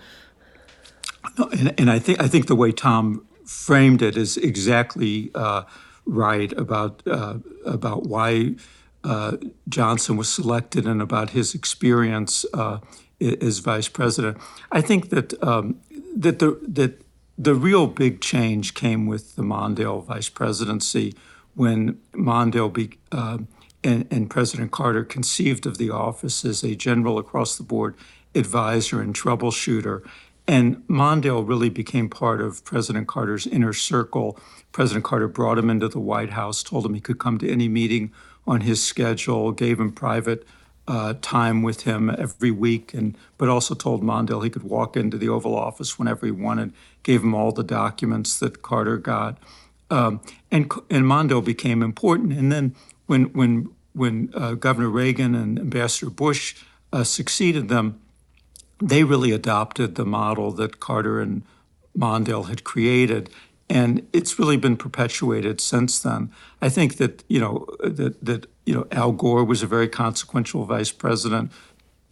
No, 1.38 1.50
and, 1.50 1.80
and, 1.80 1.92
I 1.92 2.00
think 2.00 2.22
I 2.22 2.28
think 2.28 2.48
the 2.48 2.56
way 2.56 2.72
Tom 2.72 3.26
framed 3.46 4.02
it 4.02 4.18
is 4.18 4.38
exactly 4.38 5.32
uh, 5.36 5.64
right 6.06 6.52
about 6.54 7.04
uh, 7.06 7.36
about 7.66 8.04
why 8.04 8.56
uh, 9.04 9.38
Johnson 9.68 10.18
was 10.18 10.30
selected 10.30 10.86
and 10.88 11.02
about 11.02 11.32
his 11.32 11.54
experience 11.54 12.46
uh, 12.54 12.80
as 13.20 13.60
vice 13.60 13.90
president. 13.90 14.38
I 14.72 14.82
think 14.82 15.10
that 15.10 15.42
um, 15.44 15.80
that 16.16 16.40
the 16.40 16.60
that 16.68 17.02
the 17.40 17.56
real 17.56 17.88
big 17.88 18.20
change 18.20 18.74
came 18.74 19.08
with 19.08 19.38
the 19.38 19.42
Mondale 19.42 20.04
vice 20.04 20.28
presidency 20.28 21.16
when 21.56 21.98
Mondale 22.14 22.72
be, 22.72 23.00
uh, 23.14 23.38
and, 23.82 24.06
and, 24.12 24.30
President 24.30 24.72
Carter 24.72 25.06
conceived 25.06 25.66
of 25.66 25.78
the 25.78 25.90
office 25.90 26.44
as 26.44 26.64
a 26.64 26.76
general 26.76 27.18
across 27.18 27.56
the 27.56 27.64
board 27.64 27.96
advisor 28.36 29.02
and 29.02 29.16
troubleshooter. 29.16 30.06
And 30.48 30.86
Mondale 30.88 31.48
really 31.48 31.70
became 31.70 32.10
part 32.10 32.42
of 32.42 32.66
President 32.66 33.08
Carter's 33.08 33.48
inner 33.48 33.74
circle. 33.74 34.38
President 34.74 35.06
Carter 35.06 35.30
brought 35.30 35.58
him 35.58 35.70
into 35.70 35.88
the 35.88 36.00
White 36.00 36.32
House, 36.32 36.62
told 36.62 36.86
him 36.86 36.94
he 36.94 37.00
could 37.00 37.20
come 37.20 37.38
to 37.38 37.50
any 37.50 37.70
meeting 37.70 38.12
on 38.46 38.62
his 38.62 38.84
schedule, 38.84 39.54
gave 39.54 39.80
him 39.80 39.94
private 39.94 40.46
uh, 40.90 41.14
time 41.22 41.62
with 41.62 41.82
him 41.82 42.10
every 42.10 42.50
week, 42.50 42.96
and 42.96 43.16
but 43.38 43.48
also 43.48 43.76
told 43.76 44.02
Mondale 44.02 44.44
he 44.44 44.50
could 44.50 44.64
walk 44.64 44.98
into 44.98 45.18
the 45.18 45.30
Oval 45.30 45.56
Office 45.56 46.00
whenever 46.00 46.26
he 46.26 46.32
wanted. 46.32 46.74
Gave 47.04 47.24
him 47.24 47.34
all 47.34 47.52
the 47.52 47.64
documents 47.64 48.40
that 48.40 48.62
Carter 48.62 48.98
got, 48.98 49.38
um, 49.90 50.22
and 50.52 50.72
and 50.90 51.06
Mondale 51.06 51.44
became 51.44 51.82
important. 51.82 52.34
And 52.34 52.52
then 52.52 52.76
when 53.08 53.26
when 53.34 53.70
when 53.94 54.30
uh, 54.34 54.54
Governor 54.54 54.90
Reagan 54.90 55.36
and 55.36 55.60
Ambassador 55.60 56.12
Bush 56.12 56.56
uh, 56.94 57.04
succeeded 57.04 57.70
them, 57.70 58.00
they 58.82 59.04
really 59.04 59.32
adopted 59.32 59.96
the 59.96 60.06
model 60.06 60.52
that 60.52 60.80
Carter 60.80 61.20
and 61.20 61.44
Mondale 61.98 62.48
had 62.48 62.64
created, 62.64 63.30
and 63.70 64.08
it's 64.14 64.40
really 64.40 64.58
been 64.58 64.78
perpetuated 64.78 65.60
since 65.60 66.00
then. 66.00 66.32
I 66.62 66.70
think 66.70 66.98
that 66.98 67.24
you 67.28 67.40
know 67.40 67.68
that 67.84 68.24
that 68.24 68.48
you 68.66 68.74
know 68.74 68.88
Al 68.92 69.12
Gore 69.12 69.44
was 69.44 69.64
a 69.64 69.68
very 69.68 69.88
consequential 69.88 70.66
vice 70.66 70.92
president. 70.92 71.52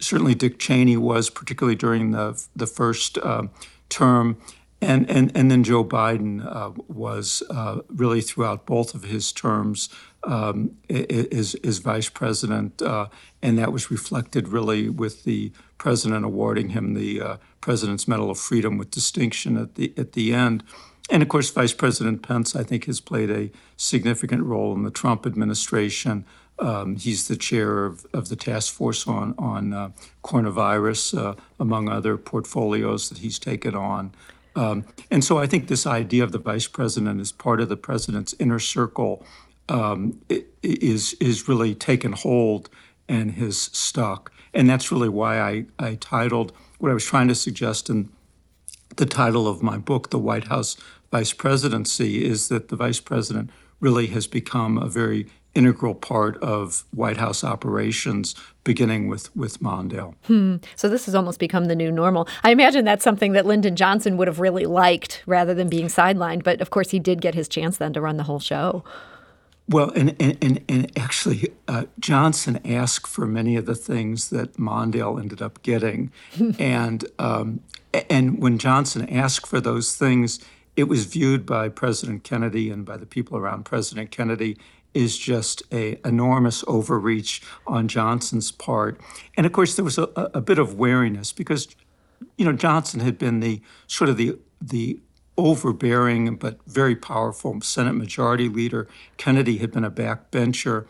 Certainly, 0.00 0.36
Dick 0.36 0.58
Cheney 0.58 0.96
was, 0.96 1.30
particularly 1.30 1.76
during 1.76 2.10
the 2.10 2.42
the 2.54 2.66
first 2.66 3.18
uh, 3.18 3.44
term, 3.88 4.36
and 4.80 5.10
and 5.10 5.32
and 5.36 5.50
then 5.50 5.64
Joe 5.64 5.84
Biden 5.84 6.44
uh, 6.44 6.70
was 6.88 7.42
uh, 7.50 7.80
really 7.88 8.20
throughout 8.20 8.66
both 8.66 8.94
of 8.94 9.04
his 9.04 9.32
terms 9.32 9.88
um, 10.24 10.76
as, 10.88 11.78
vice 11.78 12.08
president, 12.08 12.82
uh, 12.82 13.08
and 13.42 13.58
that 13.58 13.72
was 13.72 13.90
reflected 13.90 14.48
really 14.48 14.88
with 14.88 15.24
the 15.24 15.52
president 15.78 16.24
awarding 16.24 16.70
him 16.70 16.94
the 16.94 17.20
uh, 17.20 17.36
President's 17.60 18.06
Medal 18.06 18.30
of 18.30 18.38
Freedom 18.38 18.78
with 18.78 18.90
distinction 18.90 19.56
at 19.56 19.74
the 19.74 19.92
at 19.96 20.12
the 20.12 20.32
end. 20.32 20.62
And 21.10 21.22
of 21.22 21.28
course, 21.28 21.50
Vice 21.50 21.72
President 21.72 22.22
Pence, 22.22 22.54
I 22.54 22.62
think, 22.62 22.84
has 22.84 23.00
played 23.00 23.30
a 23.30 23.50
significant 23.76 24.42
role 24.42 24.74
in 24.74 24.82
the 24.82 24.90
Trump 24.90 25.24
administration. 25.24 26.26
Um, 26.58 26.96
he's 26.96 27.28
the 27.28 27.36
chair 27.36 27.86
of, 27.86 28.04
of 28.12 28.28
the 28.28 28.36
task 28.36 28.74
force 28.74 29.06
on, 29.06 29.34
on 29.38 29.72
uh, 29.72 29.90
coronavirus, 30.22 31.16
uh, 31.16 31.34
among 31.58 31.88
other 31.88 32.18
portfolios 32.18 33.08
that 33.08 33.18
he's 33.18 33.38
taken 33.38 33.74
on. 33.74 34.12
Um, 34.58 34.84
and 35.08 35.22
so 35.22 35.38
I 35.38 35.46
think 35.46 35.68
this 35.68 35.86
idea 35.86 36.24
of 36.24 36.32
the 36.32 36.38
vice 36.38 36.66
president 36.66 37.20
as 37.20 37.30
part 37.30 37.60
of 37.60 37.68
the 37.68 37.76
president's 37.76 38.34
inner 38.40 38.58
circle 38.58 39.24
um, 39.68 40.20
is, 40.62 41.14
is 41.20 41.46
really 41.46 41.76
taken 41.76 42.12
hold 42.12 42.68
and 43.08 43.32
has 43.32 43.56
stuck. 43.72 44.32
And 44.52 44.68
that's 44.68 44.90
really 44.90 45.08
why 45.08 45.40
I, 45.40 45.66
I 45.78 45.94
titled 45.94 46.52
what 46.78 46.90
I 46.90 46.94
was 46.94 47.04
trying 47.04 47.28
to 47.28 47.36
suggest 47.36 47.88
in 47.88 48.08
the 48.96 49.06
title 49.06 49.46
of 49.46 49.62
my 49.62 49.78
book, 49.78 50.10
The 50.10 50.18
White 50.18 50.48
House 50.48 50.76
vice 51.12 51.32
presidency 51.32 52.24
is 52.24 52.48
that 52.48 52.66
the 52.66 52.76
vice 52.76 53.00
president 53.00 53.50
really 53.78 54.08
has 54.08 54.26
become 54.26 54.76
a 54.76 54.88
very 54.88 55.28
integral 55.58 55.94
part 55.94 56.36
of 56.38 56.84
White 56.94 57.16
House 57.16 57.42
operations, 57.42 58.36
beginning 58.62 59.08
with 59.08 59.34
with 59.36 59.60
Mondale. 59.60 60.14
Hmm. 60.26 60.56
So 60.76 60.88
this 60.88 61.06
has 61.06 61.14
almost 61.16 61.40
become 61.40 61.64
the 61.64 61.74
new 61.74 61.90
normal. 61.90 62.28
I 62.44 62.52
imagine 62.52 62.84
that's 62.84 63.02
something 63.02 63.32
that 63.32 63.44
Lyndon 63.44 63.74
Johnson 63.74 64.16
would 64.16 64.28
have 64.28 64.38
really 64.38 64.66
liked, 64.66 65.22
rather 65.26 65.54
than 65.54 65.68
being 65.68 65.88
sidelined. 65.88 66.44
But 66.44 66.60
of 66.60 66.70
course, 66.70 66.90
he 66.90 67.00
did 67.00 67.20
get 67.20 67.34
his 67.34 67.48
chance 67.48 67.78
then 67.78 67.92
to 67.94 68.00
run 68.00 68.16
the 68.16 68.22
whole 68.22 68.38
show. 68.38 68.84
Well, 69.68 69.90
and 69.90 70.14
and 70.20 70.38
and, 70.40 70.64
and 70.68 70.96
actually, 70.96 71.52
uh, 71.66 71.86
Johnson 71.98 72.60
asked 72.64 73.08
for 73.08 73.26
many 73.26 73.56
of 73.56 73.66
the 73.66 73.74
things 73.74 74.30
that 74.30 74.54
Mondale 74.58 75.20
ended 75.20 75.42
up 75.42 75.60
getting, 75.62 76.12
and 76.60 77.04
um, 77.18 77.60
and 78.08 78.40
when 78.40 78.58
Johnson 78.58 79.08
asked 79.08 79.48
for 79.48 79.60
those 79.60 79.96
things 79.96 80.38
it 80.78 80.86
was 80.86 81.06
viewed 81.06 81.44
by 81.44 81.68
President 81.68 82.22
Kennedy 82.22 82.70
and 82.70 82.86
by 82.86 82.96
the 82.96 83.04
people 83.04 83.36
around 83.36 83.64
President 83.64 84.12
Kennedy 84.12 84.56
is 84.94 85.18
just 85.18 85.62
a 85.72 85.98
enormous 86.06 86.64
overreach 86.66 87.42
on 87.66 87.88
Johnson's 87.88 88.50
part. 88.50 89.00
And 89.36 89.46
of 89.46 89.52
course, 89.52 89.76
there 89.76 89.84
was 89.84 89.98
a, 89.98 90.08
a 90.16 90.40
bit 90.40 90.58
of 90.58 90.74
wariness 90.74 91.32
because, 91.32 91.68
you 92.36 92.44
know, 92.44 92.52
Johnson 92.52 93.00
had 93.00 93.18
been 93.18 93.40
the 93.40 93.60
sort 93.86 94.10
of 94.10 94.16
the 94.16 94.38
the 94.60 94.98
overbearing 95.36 96.34
but 96.34 96.58
very 96.66 96.96
powerful 96.96 97.60
Senate 97.60 97.94
Majority 97.94 98.48
Leader. 98.48 98.88
Kennedy 99.16 99.58
had 99.58 99.70
been 99.70 99.84
a 99.84 99.90
backbencher. 99.90 100.86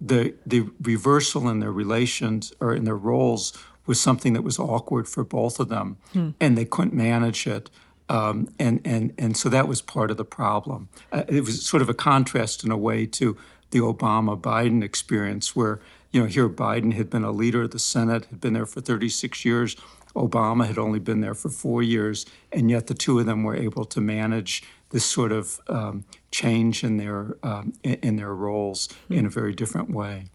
The 0.00 0.34
the 0.44 0.68
reversal 0.82 1.48
in 1.48 1.60
their 1.60 1.72
relations 1.72 2.52
or 2.60 2.74
in 2.74 2.84
their 2.84 2.96
roles 2.96 3.52
was 3.86 4.00
something 4.00 4.32
that 4.32 4.42
was 4.42 4.58
awkward 4.58 5.08
for 5.08 5.24
both 5.24 5.60
of 5.60 5.68
them, 5.68 5.96
hmm. 6.12 6.30
and 6.40 6.58
they 6.58 6.64
couldn't 6.64 6.92
manage 6.92 7.46
it. 7.46 7.70
Um, 8.08 8.48
and, 8.58 8.80
and, 8.84 9.12
and 9.18 9.36
so 9.36 9.48
that 9.48 9.66
was 9.66 9.82
part 9.82 10.10
of 10.10 10.16
the 10.16 10.24
problem. 10.24 10.88
Uh, 11.10 11.24
it 11.28 11.40
was 11.42 11.66
sort 11.66 11.82
of 11.82 11.88
a 11.88 11.94
contrast 11.94 12.64
in 12.64 12.70
a 12.70 12.76
way 12.76 13.06
to 13.06 13.36
the 13.70 13.80
Obama 13.80 14.40
Biden 14.40 14.82
experience, 14.82 15.56
where, 15.56 15.80
you 16.12 16.20
know, 16.20 16.26
here 16.26 16.48
Biden 16.48 16.94
had 16.94 17.10
been 17.10 17.24
a 17.24 17.32
leader 17.32 17.62
of 17.62 17.72
the 17.72 17.78
Senate, 17.78 18.26
had 18.26 18.40
been 18.40 18.52
there 18.52 18.66
for 18.66 18.80
36 18.80 19.44
years. 19.44 19.76
Obama 20.14 20.66
had 20.66 20.78
only 20.78 20.98
been 20.98 21.20
there 21.20 21.34
for 21.34 21.48
four 21.48 21.82
years, 21.82 22.24
and 22.52 22.70
yet 22.70 22.86
the 22.86 22.94
two 22.94 23.18
of 23.18 23.26
them 23.26 23.42
were 23.42 23.56
able 23.56 23.84
to 23.84 24.00
manage 24.00 24.62
this 24.90 25.04
sort 25.04 25.32
of 25.32 25.60
um, 25.68 26.04
change 26.30 26.84
in 26.84 26.96
their 26.96 27.36
um, 27.42 27.72
in 27.82 28.16
their 28.16 28.34
roles 28.34 28.88
mm-hmm. 28.88 29.14
in 29.14 29.26
a 29.26 29.30
very 29.30 29.52
different 29.52 29.90
way. 29.90 30.26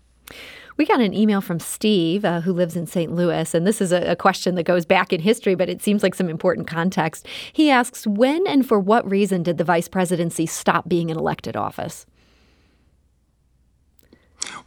We 0.82 0.88
got 0.88 1.00
an 1.00 1.14
email 1.14 1.42
from 1.42 1.60
Steve, 1.60 2.26
uh, 2.26 2.42
who 2.42 2.52
lives 2.52 2.76
in 2.76 2.88
St. 2.88 3.14
Louis, 3.14 3.54
and 3.54 3.68
this 3.68 3.82
is 3.82 3.92
a, 3.92 4.02
a, 4.14 4.16
question 4.16 4.56
that 4.56 4.64
goes 4.64 4.84
back 4.84 5.14
in 5.14 5.22
history, 5.22 5.54
but 5.54 5.70
it 5.70 5.80
seems 5.80 6.02
like 6.02 6.16
some 6.16 6.28
important 6.28 6.66
context. 6.66 7.28
He 7.54 7.70
asks, 7.70 8.08
when 8.08 8.48
and 8.48 8.68
for 8.68 8.80
what 8.80 9.08
reason 9.08 9.44
did 9.44 9.60
the 9.60 9.64
vice 9.64 9.88
presidency 9.88 10.48
stop 10.48 10.90
being 10.90 11.12
an 11.12 11.20
elected 11.20 11.56
office? 11.56 12.08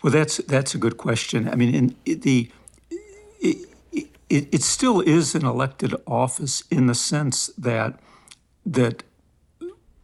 Well, 0.03 0.13
that's 0.13 0.37
that's 0.37 0.73
a 0.73 0.79
good 0.79 0.99
question. 0.99 1.49
I 1.49 1.57
mean, 1.57 1.75
in, 1.75 2.21
the 2.21 2.49
it, 3.41 3.69
it, 4.31 4.49
it 4.53 4.63
still 4.63 5.01
is 5.01 5.35
an 5.35 5.45
elected 5.45 5.97
office 6.07 6.63
in 6.71 6.87
the 6.87 6.95
sense 6.95 7.49
that 7.59 7.99
that 8.65 9.03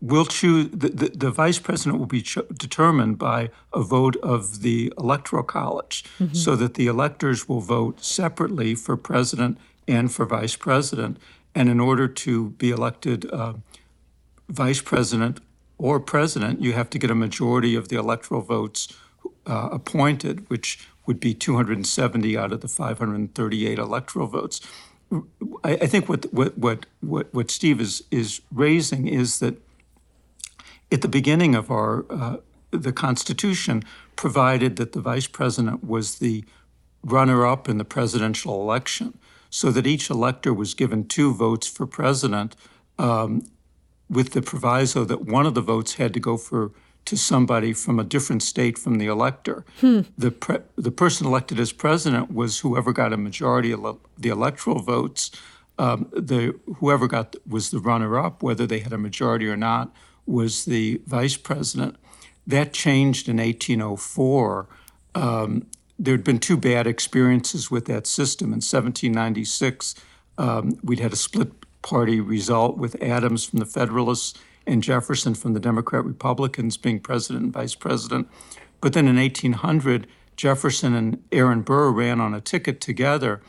will 0.00 0.24
choose 0.24 0.70
the, 0.70 0.88
the, 0.88 1.08
the, 1.10 1.30
vice 1.30 1.58
president 1.58 1.98
will 1.98 2.06
be 2.06 2.22
cho- 2.22 2.46
determined 2.54 3.18
by 3.18 3.50
a 3.74 3.82
vote 3.82 4.16
of 4.16 4.62
the 4.62 4.92
electoral 4.98 5.42
college. 5.42 6.04
Mm-hmm. 6.18 6.34
so 6.34 6.56
that 6.56 6.74
the 6.74 6.86
electors 6.86 7.48
will 7.48 7.60
vote 7.60 8.02
separately 8.02 8.74
for 8.74 8.96
president 8.96 9.58
and 9.86 10.12
for 10.12 10.24
vice 10.24 10.56
president. 10.56 11.18
And 11.54 11.68
in 11.68 11.80
order 11.80 12.08
to 12.08 12.50
be 12.50 12.70
elected 12.70 13.30
uh, 13.30 13.54
vice 14.48 14.80
president 14.80 15.40
or 15.78 16.00
president 16.00 16.60
you 16.60 16.72
have 16.72 16.90
to 16.90 16.98
get 16.98 17.10
a 17.10 17.14
majority 17.14 17.74
of 17.74 17.88
the 17.88 17.96
electoral 17.96 18.40
votes 18.40 18.88
uh, 19.46 19.68
appointed 19.72 20.48
which 20.48 20.86
would 21.06 21.20
be 21.20 21.34
270 21.34 22.36
out 22.36 22.52
of 22.52 22.60
the 22.60 22.68
538 22.68 23.78
electoral 23.78 24.26
votes. 24.26 24.60
I, 25.64 25.72
I 25.72 25.86
think 25.86 26.08
what, 26.08 26.32
what, 26.32 26.56
what, 26.56 26.86
what, 27.00 27.34
what 27.34 27.50
Steve 27.50 27.80
is, 27.80 28.04
is 28.10 28.40
raising 28.52 29.08
is 29.08 29.40
that 29.40 29.60
at 30.92 31.02
the 31.02 31.08
beginning 31.08 31.54
of 31.54 31.70
our 31.70 32.04
uh, 32.10 32.36
the 32.70 32.92
Constitution 32.92 33.82
provided 34.16 34.76
that 34.76 34.92
the 34.92 35.00
vice 35.00 35.26
president 35.26 35.84
was 35.84 36.18
the 36.18 36.44
runner-up 37.02 37.68
in 37.68 37.78
the 37.78 37.84
presidential 37.84 38.60
election, 38.60 39.18
so 39.48 39.70
that 39.70 39.86
each 39.86 40.10
elector 40.10 40.52
was 40.54 40.74
given 40.74 41.06
two 41.06 41.34
votes 41.34 41.66
for 41.66 41.86
president, 41.86 42.54
um, 42.98 43.42
with 44.08 44.32
the 44.32 44.42
proviso 44.42 45.04
that 45.04 45.22
one 45.22 45.46
of 45.46 45.54
the 45.54 45.60
votes 45.60 45.94
had 45.94 46.12
to 46.14 46.20
go 46.20 46.36
for 46.36 46.72
to 47.06 47.16
somebody 47.16 47.72
from 47.72 47.98
a 47.98 48.04
different 48.04 48.42
state 48.42 48.76
from 48.76 48.98
the 48.98 49.06
elector. 49.06 49.64
Hmm. 49.80 50.02
The 50.18 50.30
pre- 50.30 50.58
the 50.76 50.90
person 50.90 51.26
elected 51.26 51.58
as 51.58 51.72
president 51.72 52.32
was 52.32 52.60
whoever 52.60 52.92
got 52.92 53.12
a 53.12 53.16
majority 53.16 53.72
of 53.72 53.98
the 54.18 54.28
electoral 54.28 54.82
votes. 54.82 55.30
Um, 55.78 56.08
the 56.12 56.54
whoever 56.76 57.08
got 57.08 57.36
was 57.48 57.70
the 57.70 57.78
runner-up, 57.78 58.42
whether 58.42 58.66
they 58.66 58.80
had 58.80 58.92
a 58.92 58.98
majority 58.98 59.48
or 59.48 59.56
not 59.56 59.90
was 60.26 60.64
the 60.64 61.00
vice 61.06 61.36
president. 61.36 61.96
That 62.46 62.72
changed 62.72 63.28
in 63.28 63.36
1804. 63.36 64.68
Um, 65.14 65.66
there 65.98 66.14
had 66.14 66.24
been 66.24 66.38
two 66.38 66.56
bad 66.56 66.86
experiences 66.86 67.70
with 67.70 67.84
that 67.86 68.06
system. 68.06 68.46
In 68.46 68.62
1796, 68.62 69.94
um, 70.38 70.78
we'd 70.82 71.00
had 71.00 71.12
a 71.12 71.16
split 71.16 71.52
party 71.82 72.20
result 72.20 72.78
with 72.78 73.00
Adams 73.02 73.44
from 73.44 73.58
the 73.58 73.66
Federalists 73.66 74.38
and 74.66 74.82
Jefferson 74.82 75.34
from 75.34 75.52
the 75.52 75.60
Democrat 75.60 76.04
Republicans 76.04 76.76
being 76.76 77.00
president 77.00 77.44
and 77.44 77.52
vice 77.52 77.74
president. 77.74 78.28
But 78.80 78.92
then 78.92 79.08
in 79.08 79.16
1800, 79.16 80.06
Jefferson 80.36 80.94
and 80.94 81.22
Aaron 81.32 81.62
Burr 81.62 81.90
ran 81.90 82.20
on 82.20 82.34
a 82.34 82.40
ticket 82.40 82.80
together. 82.80 83.42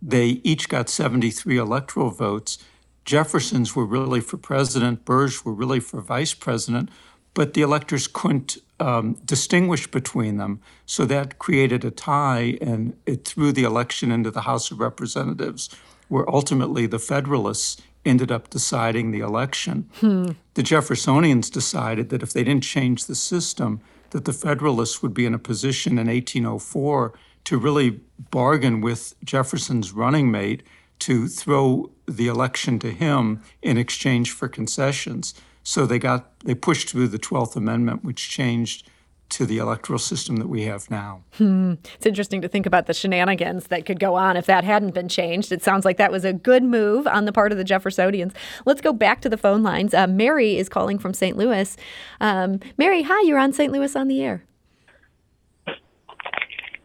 They 0.00 0.40
each 0.42 0.68
got 0.68 0.88
73 0.88 1.56
electoral 1.56 2.10
votes. 2.10 2.58
Jefferson's 3.04 3.74
were 3.74 3.84
really 3.84 4.20
for 4.20 4.36
president, 4.36 5.04
Burr's 5.04 5.44
were 5.44 5.52
really 5.52 5.80
for 5.80 6.00
vice 6.00 6.34
president, 6.34 6.88
but 7.34 7.54
the 7.54 7.62
electors 7.62 8.06
couldn't 8.06 8.58
um, 8.78 9.14
distinguish 9.24 9.86
between 9.86 10.36
them. 10.36 10.60
So 10.86 11.04
that 11.06 11.38
created 11.38 11.84
a 11.84 11.90
tie 11.90 12.58
and 12.60 12.96
it 13.06 13.24
threw 13.24 13.52
the 13.52 13.64
election 13.64 14.12
into 14.12 14.30
the 14.30 14.42
House 14.42 14.70
of 14.70 14.80
Representatives, 14.80 15.70
where 16.08 16.28
ultimately 16.28 16.86
the 16.86 16.98
Federalists 16.98 17.80
ended 18.04 18.32
up 18.32 18.50
deciding 18.50 19.10
the 19.10 19.20
election. 19.20 19.88
Hmm. 20.00 20.30
The 20.54 20.62
Jeffersonians 20.62 21.50
decided 21.50 22.10
that 22.10 22.22
if 22.22 22.32
they 22.32 22.44
didn't 22.44 22.64
change 22.64 23.06
the 23.06 23.14
system, 23.14 23.80
that 24.10 24.24
the 24.24 24.32
Federalists 24.32 25.02
would 25.02 25.14
be 25.14 25.24
in 25.24 25.34
a 25.34 25.38
position 25.38 25.92
in 25.92 26.08
1804 26.08 27.14
to 27.44 27.58
really 27.58 28.00
bargain 28.30 28.80
with 28.80 29.14
Jefferson's 29.24 29.92
running 29.92 30.30
mate 30.30 30.62
to 31.02 31.26
throw 31.26 31.90
the 32.06 32.28
election 32.28 32.78
to 32.80 32.92
him 32.92 33.42
in 33.60 33.76
exchange 33.76 34.30
for 34.30 34.48
concessions. 34.48 35.34
So 35.64 35.86
they 35.86 35.98
got 35.98 36.38
they 36.40 36.54
pushed 36.54 36.90
through 36.90 37.08
the 37.08 37.18
12th 37.18 37.56
Amendment, 37.56 38.04
which 38.04 38.30
changed 38.30 38.88
to 39.30 39.46
the 39.46 39.58
electoral 39.58 39.98
system 39.98 40.36
that 40.36 40.48
we 40.48 40.64
have 40.64 40.90
now. 40.90 41.22
Hmm. 41.38 41.74
It's 41.94 42.04
interesting 42.04 42.42
to 42.42 42.48
think 42.48 42.66
about 42.66 42.86
the 42.86 42.92
shenanigans 42.92 43.68
that 43.68 43.86
could 43.86 43.98
go 43.98 44.14
on 44.14 44.36
if 44.36 44.44
that 44.44 44.62
hadn't 44.62 44.92
been 44.92 45.08
changed. 45.08 45.50
It 45.52 45.62
sounds 45.62 45.86
like 45.86 45.96
that 45.96 46.12
was 46.12 46.24
a 46.24 46.34
good 46.34 46.62
move 46.62 47.06
on 47.06 47.24
the 47.24 47.32
part 47.32 47.50
of 47.50 47.56
the 47.56 47.64
Jeffersonians. 47.64 48.34
Let's 48.66 48.82
go 48.82 48.92
back 48.92 49.22
to 49.22 49.30
the 49.30 49.38
phone 49.38 49.62
lines. 49.62 49.94
Uh, 49.94 50.06
Mary 50.06 50.58
is 50.58 50.68
calling 50.68 50.98
from 50.98 51.14
St. 51.14 51.36
Louis. 51.36 51.76
Um, 52.20 52.60
Mary, 52.76 53.02
hi, 53.02 53.22
you're 53.22 53.38
on 53.38 53.54
St. 53.54 53.72
Louis 53.72 53.96
on 53.96 54.08
the 54.08 54.22
air. 54.22 54.44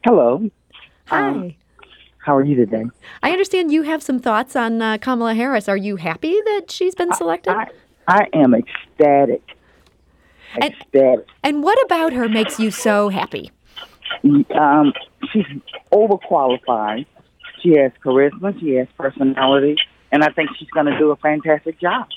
Hello. 0.05 0.49
Hi. 1.07 1.27
Um, 1.27 1.55
how 2.27 2.35
are 2.35 2.45
you 2.45 2.55
today? 2.55 2.85
I 3.23 3.31
understand 3.31 3.71
you 3.71 3.81
have 3.83 4.03
some 4.03 4.19
thoughts 4.19 4.55
on 4.55 4.81
uh, 4.81 4.99
Kamala 4.99 5.33
Harris. 5.33 5.67
Are 5.67 5.77
you 5.77 5.95
happy 5.95 6.39
that 6.45 6.69
she's 6.69 6.93
been 6.93 7.13
selected? 7.13 7.53
I, 7.53 7.67
I, 8.07 8.27
I 8.33 8.37
am 8.37 8.53
ecstatic 8.53 9.41
and, 10.61 11.23
and 11.43 11.63
what 11.63 11.83
about 11.85 12.13
her 12.13 12.29
makes 12.29 12.59
you 12.59 12.71
so 12.71 13.09
happy? 13.09 13.51
Um, 14.23 14.93
she's 15.31 15.45
overqualified. 15.91 17.05
She 17.61 17.77
has 17.77 17.91
charisma. 18.03 18.59
She 18.59 18.75
has 18.75 18.87
personality, 18.97 19.75
and 20.11 20.23
I 20.23 20.29
think 20.29 20.49
she's 20.57 20.69
going 20.69 20.85
to 20.87 20.97
do 20.97 21.11
a 21.11 21.15
fantastic 21.17 21.79
job. 21.79 22.07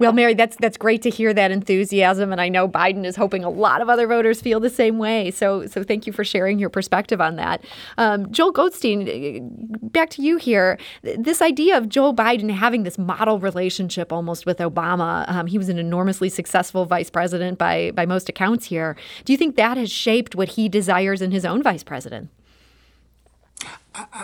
Well, 0.00 0.14
Mary, 0.14 0.32
that's 0.32 0.56
that's 0.56 0.78
great 0.78 1.02
to 1.02 1.10
hear 1.10 1.34
that 1.34 1.50
enthusiasm, 1.50 2.32
and 2.32 2.40
I 2.40 2.48
know 2.48 2.66
Biden 2.66 3.04
is 3.04 3.16
hoping 3.16 3.44
a 3.44 3.50
lot 3.50 3.82
of 3.82 3.90
other 3.90 4.06
voters 4.06 4.40
feel 4.40 4.58
the 4.58 4.70
same 4.70 4.96
way. 4.96 5.30
So, 5.30 5.66
so 5.66 5.84
thank 5.84 6.06
you 6.06 6.12
for 6.14 6.24
sharing 6.24 6.58
your 6.58 6.70
perspective 6.70 7.20
on 7.20 7.36
that. 7.36 7.62
Um, 7.98 8.32
Joel 8.32 8.50
Goldstein, 8.50 9.58
back 9.82 10.08
to 10.10 10.22
you 10.22 10.38
here. 10.38 10.78
This 11.02 11.42
idea 11.42 11.76
of 11.76 11.90
Joe 11.90 12.14
Biden 12.14 12.50
having 12.50 12.84
this 12.84 12.96
model 12.96 13.38
relationship 13.38 14.10
almost 14.10 14.46
with 14.46 14.56
Obama. 14.56 15.28
Um, 15.28 15.46
he 15.46 15.58
was 15.58 15.68
an 15.68 15.78
enormously 15.78 16.30
successful 16.30 16.86
vice 16.86 17.10
president 17.10 17.58
by 17.58 17.90
by 17.90 18.06
most 18.06 18.30
accounts 18.30 18.64
here. 18.64 18.96
Do 19.26 19.34
you 19.34 19.36
think 19.36 19.56
that 19.56 19.76
has 19.76 19.90
shaped 19.90 20.34
what 20.34 20.48
he 20.50 20.70
desires 20.70 21.20
in 21.20 21.30
his 21.30 21.44
own 21.44 21.62
vice 21.62 21.82
president? 21.82 22.30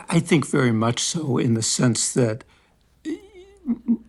I 0.09 0.21
think 0.21 0.47
very 0.47 0.73
much 0.73 1.01
so, 1.01 1.37
in 1.37 1.53
the 1.53 1.63
sense 1.63 2.15
that 2.15 2.45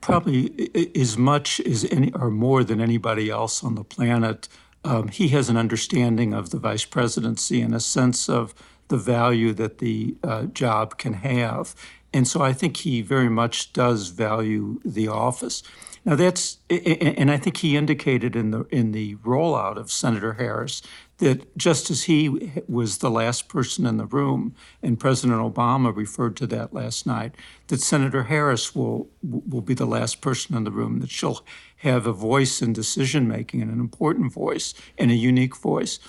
probably 0.02 0.70
as 0.96 1.18
much 1.18 1.60
as 1.62 1.86
any 1.92 2.12
or 2.14 2.30
more 2.30 2.64
than 2.64 2.82
anybody 2.82 3.30
else 3.30 3.64
on 3.64 3.76
the 3.76 3.84
planet. 3.84 4.48
Um, 4.84 5.08
he 5.10 5.30
has 5.30 5.50
an 5.50 5.58
understanding 5.58 6.34
of 6.34 6.50
the 6.52 6.60
vice 6.60 6.86
presidency 6.86 7.62
and 7.62 7.76
a 7.76 7.80
sense 7.80 8.30
of 8.30 8.54
the 8.88 8.98
value 8.98 9.54
that 9.54 9.80
the 9.80 10.16
uh, 10.24 10.44
job 10.46 10.98
can 10.98 11.14
have. 11.14 11.76
And 12.14 12.28
so 12.28 12.42
I 12.42 12.54
think 12.54 12.78
he 12.78 13.02
very 13.02 13.30
much 13.30 13.74
does 13.74 14.10
value 14.10 14.80
the 14.86 15.08
office. 15.08 15.62
Now 16.08 16.16
that's, 16.16 16.60
and 16.70 17.30
I 17.30 17.36
think 17.36 17.58
he 17.58 17.76
indicated 17.76 18.34
in 18.34 18.52
the 18.52 18.64
in 18.72 18.94
the 18.94 19.16
rollout 19.16 19.76
of 19.76 19.92
Senator 19.92 20.36
Harris 20.36 20.82
that 21.18 21.58
just 21.58 21.92
as 21.92 22.04
he 22.04 22.64
was 22.66 23.00
the 23.00 23.12
last 23.12 23.50
person 23.50 23.86
in 23.86 23.98
the 23.98 24.06
room, 24.06 24.56
and 24.82 24.98
President 24.98 25.38
Obama 25.38 25.94
referred 25.94 26.38
to 26.38 26.48
that 26.48 26.74
last 26.74 27.06
night, 27.06 27.36
that 27.68 27.82
Senator 27.82 28.24
Harris 28.24 28.74
will 28.74 29.10
will 29.22 29.60
be 29.60 29.74
the 29.74 29.86
last 29.86 30.22
person 30.22 30.56
in 30.56 30.64
the 30.64 30.72
room, 30.72 31.02
that 31.02 31.10
she'll 31.10 31.46
have 31.78 32.08
a 32.08 32.14
voice 32.14 32.62
in 32.62 32.72
decision 32.72 33.28
making 33.28 33.62
and 33.62 33.70
an 33.70 33.82
important 33.82 34.32
voice 34.32 34.74
and 34.98 35.12
a 35.12 35.16
unique 35.16 35.58
voice. 35.58 36.00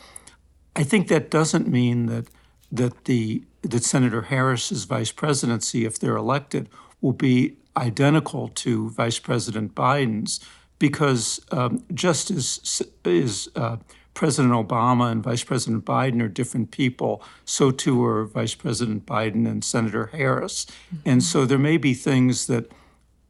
I 0.77 0.85
think 0.85 1.09
that 1.09 1.29
doesn't 1.29 1.67
mean 1.67 2.07
that 2.07 2.29
that 2.71 3.07
the 3.07 3.43
that 3.63 3.83
Senator 3.83 4.23
Harris's 4.23 4.85
vice 4.85 5.11
presidency, 5.11 5.85
if 5.85 5.99
they're 5.99 6.17
elected, 6.17 6.69
will 7.01 7.13
be 7.13 7.57
identical 7.79 8.49
to 8.49 8.91
Vice 8.91 9.19
President 9.19 9.75
Biden's, 9.75 10.41
because 10.79 11.41
um, 11.51 11.85
just 11.93 12.31
as 12.31 12.83
is 13.05 13.49
uh, 13.57 13.77
President 14.15 14.53
Obama 14.53 15.13
and 15.13 15.23
Vice 15.23 15.45
President 15.45 15.85
Biden 15.85 16.21
are 16.21 16.29
different 16.29 16.71
people, 16.71 17.23
so 17.45 17.71
too 17.71 18.05
are 18.05 18.25
Vice 18.25 18.55
President 18.55 19.07
Biden 19.07 19.47
and 19.47 19.63
Senator 19.63 20.07
Harris. 20.07 20.67
Mm-hmm. 20.67 21.09
And 21.09 21.23
so 21.23 21.47
there 21.47 21.59
may 21.59 21.77
be 21.77 21.95
things 21.95 22.47
that 22.49 22.71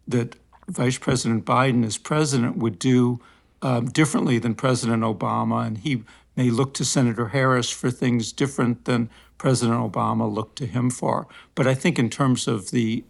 that 0.07 0.37
Vice 0.69 0.99
President 0.99 1.45
Biden 1.45 1.85
as 1.85 1.99
president 1.99 2.57
would 2.57 2.79
do 2.79 3.21
um, 3.63 3.87
differently 3.87 4.39
than 4.39 4.55
President 4.55 5.03
Obama, 5.03 5.67
and 5.67 5.79
he 5.79 6.03
may 6.37 6.51
look 6.51 6.73
to 6.75 6.85
Senator 6.85 7.29
Harris 7.29 7.71
for 7.71 7.91
things 7.91 8.33
different 8.33 8.85
than 8.85 9.11
President 9.37 9.79
Obama 9.79 10.33
looked 10.33 10.57
to 10.57 10.67
him 10.67 10.91
for. 10.91 11.27
But 11.55 11.67
I 11.67 11.75
think 11.75 11.99
in 11.99 12.11
terms 12.11 12.49
of 12.49 12.71
the 12.71 13.05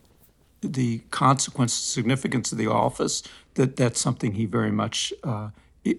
the 0.63 1.01
consequence, 1.11 1.73
significance 1.73 2.53
of 2.53 2.59
the 2.59 2.67
office, 2.67 3.23
that 3.55 3.77
that's 3.77 4.01
something 4.01 4.33
he 4.33 4.47
very 4.47 4.73
much 4.73 5.13
uh, 5.25 5.51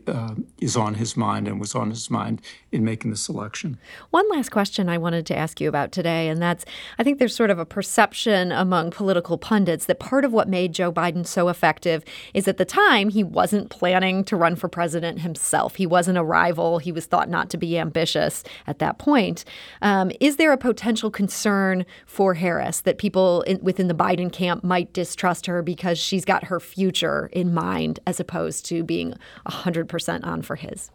uh, 0.08 0.36
is 0.60 0.76
on 0.76 0.96
his 0.96 1.16
mind 1.16 1.48
and 1.48 1.60
was 1.60 1.74
on 1.74 1.90
his 1.90 2.10
mind 2.10 2.42
in 2.72 2.84
making 2.84 3.12
the 3.12 3.18
selection. 3.18 3.80
One 4.12 4.28
last 4.30 4.50
question 4.50 4.90
I 4.90 4.98
wanted 4.98 5.26
to 5.28 5.38
ask 5.38 5.60
you 5.60 5.70
about 5.70 5.92
today, 5.92 6.28
and 6.28 6.42
that's 6.42 6.66
I 6.98 7.04
think 7.04 7.18
there's 7.18 7.36
sort 7.36 7.50
of 7.50 7.60
a 7.60 7.66
perception 7.66 8.52
among 8.52 8.92
political 8.92 9.38
pundits 9.38 9.86
that 9.86 10.00
part 10.00 10.26
of 10.26 10.34
what 10.34 10.48
made 10.48 10.74
Joe 10.74 10.92
Biden 10.92 11.26
so 11.26 11.48
effective 11.48 12.04
is 12.34 12.48
at 12.48 12.58
the 12.58 12.66
time 12.66 13.10
he 13.10 13.24
wasn't 13.24 13.70
planning 13.70 14.24
to 14.26 14.36
run 14.36 14.56
for 14.56 14.68
president 14.68 15.22
himself. 15.22 15.76
He 15.76 15.86
wasn't 15.86 16.18
a 16.18 16.24
rival. 16.24 16.80
He 16.80 16.92
was 16.92 17.06
thought 17.06 17.30
not 17.30 17.50
to 17.52 17.58
be 17.58 17.78
ambitious 17.78 18.44
at 18.68 18.80
that 18.80 19.00
point. 19.00 19.46
Um, 19.82 20.12
is 20.20 20.36
there 20.36 20.52
a 20.52 20.58
potential 20.58 21.10
concern 21.10 21.86
for 22.06 22.36
Harris 22.36 22.82
that 22.82 22.98
people 22.98 23.42
in, 23.44 23.60
within 23.62 23.88
the 23.88 23.96
Biden 23.96 24.32
camp 24.32 24.64
might 24.64 24.94
distrust 24.94 25.46
her 25.46 25.62
because 25.62 25.98
she's 25.98 26.26
got 26.26 26.46
her 26.46 26.60
future 26.60 27.30
in 27.32 27.54
mind 27.54 28.00
as 28.06 28.20
opposed 28.20 28.66
to 28.66 28.84
being 28.84 29.10
100 29.46 29.69
100% 29.74 30.26
on 30.26 30.42
for 30.42 30.56
his? 30.56 30.92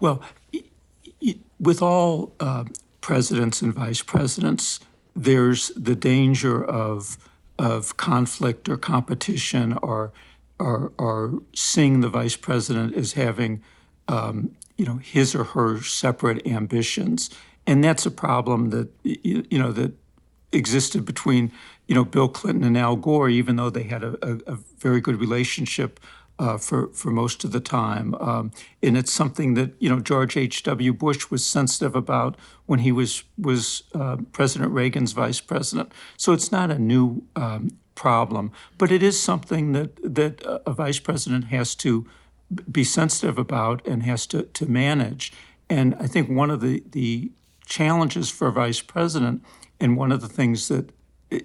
Well, 0.00 0.22
with 1.60 1.80
all 1.80 2.32
uh, 2.40 2.64
presidents 3.00 3.62
and 3.62 3.72
vice 3.72 4.02
presidents, 4.02 4.80
there's 5.14 5.68
the 5.76 5.94
danger 5.94 6.64
of 6.64 7.18
of 7.56 7.96
conflict 7.96 8.68
or 8.68 8.76
competition 8.76 9.78
or 9.80 10.12
or, 10.58 10.92
or 10.98 11.42
seeing 11.52 12.00
the 12.00 12.08
vice 12.08 12.36
president 12.36 12.94
as 12.94 13.14
having 13.14 13.62
um, 14.08 14.54
you 14.76 14.84
know 14.84 14.96
his 14.96 15.34
or 15.34 15.44
her 15.44 15.80
separate 15.82 16.46
ambitions, 16.46 17.30
and 17.66 17.82
that's 17.82 18.06
a 18.06 18.10
problem 18.10 18.70
that 18.70 18.88
you 19.02 19.58
know 19.58 19.72
that 19.72 19.92
existed 20.52 21.04
between 21.04 21.52
you 21.86 21.94
know 21.94 22.04
Bill 22.04 22.28
Clinton 22.28 22.64
and 22.64 22.76
Al 22.76 22.96
Gore, 22.96 23.28
even 23.28 23.56
though 23.56 23.70
they 23.70 23.84
had 23.84 24.02
a, 24.02 24.16
a, 24.22 24.54
a 24.54 24.58
very 24.78 25.00
good 25.00 25.16
relationship 25.16 26.00
uh, 26.38 26.58
for 26.58 26.88
for 26.88 27.10
most 27.10 27.44
of 27.44 27.52
the 27.52 27.60
time, 27.60 28.14
um, 28.16 28.50
and 28.82 28.96
it's 28.96 29.12
something 29.12 29.54
that 29.54 29.70
you 29.78 29.88
know 29.88 30.00
George 30.00 30.36
H. 30.36 30.62
W. 30.64 30.92
Bush 30.92 31.30
was 31.30 31.46
sensitive 31.46 31.94
about 31.94 32.36
when 32.66 32.80
he 32.80 32.92
was 32.92 33.24
was 33.38 33.84
uh, 33.94 34.16
President 34.32 34.72
Reagan's 34.72 35.12
vice 35.12 35.40
president. 35.40 35.92
So 36.16 36.32
it's 36.32 36.50
not 36.50 36.70
a 36.70 36.78
new 36.78 37.22
um, 37.36 37.70
problem, 37.94 38.50
but 38.78 38.90
it 38.90 39.02
is 39.02 39.20
something 39.20 39.72
that 39.72 40.14
that 40.14 40.42
a 40.44 40.72
vice 40.72 40.98
president 40.98 41.46
has 41.46 41.74
to 41.76 42.06
be 42.70 42.84
sensitive 42.84 43.38
about 43.38 43.86
and 43.86 44.02
has 44.02 44.26
to 44.26 44.42
to 44.42 44.66
manage. 44.66 45.32
And 45.70 45.94
I 46.00 46.06
think 46.06 46.28
one 46.28 46.50
of 46.50 46.60
the 46.60 46.82
the 46.90 47.30
challenges 47.66 48.28
for 48.30 48.48
a 48.48 48.52
vice 48.52 48.80
president, 48.80 49.44
and 49.80 49.96
one 49.96 50.10
of 50.10 50.20
the 50.20 50.28
things 50.28 50.68
that 50.68 50.90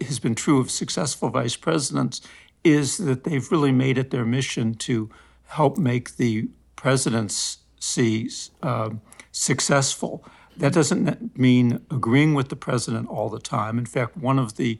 has 0.01 0.19
been 0.19 0.35
true 0.35 0.59
of 0.59 0.69
successful 0.69 1.29
vice 1.29 1.55
presidents 1.55 2.21
is 2.63 2.97
that 2.97 3.23
they've 3.23 3.51
really 3.51 3.71
made 3.71 3.97
it 3.97 4.11
their 4.11 4.25
mission 4.25 4.73
to 4.75 5.09
help 5.47 5.77
make 5.77 6.17
the 6.17 6.47
presidency 6.75 8.29
uh, 8.61 8.89
successful. 9.31 10.23
That 10.57 10.73
doesn't 10.73 11.37
mean 11.37 11.85
agreeing 11.89 12.33
with 12.33 12.49
the 12.49 12.55
president 12.55 13.07
all 13.07 13.29
the 13.29 13.39
time. 13.39 13.77
In 13.77 13.85
fact, 13.85 14.17
one 14.17 14.37
of 14.37 14.57
the 14.57 14.79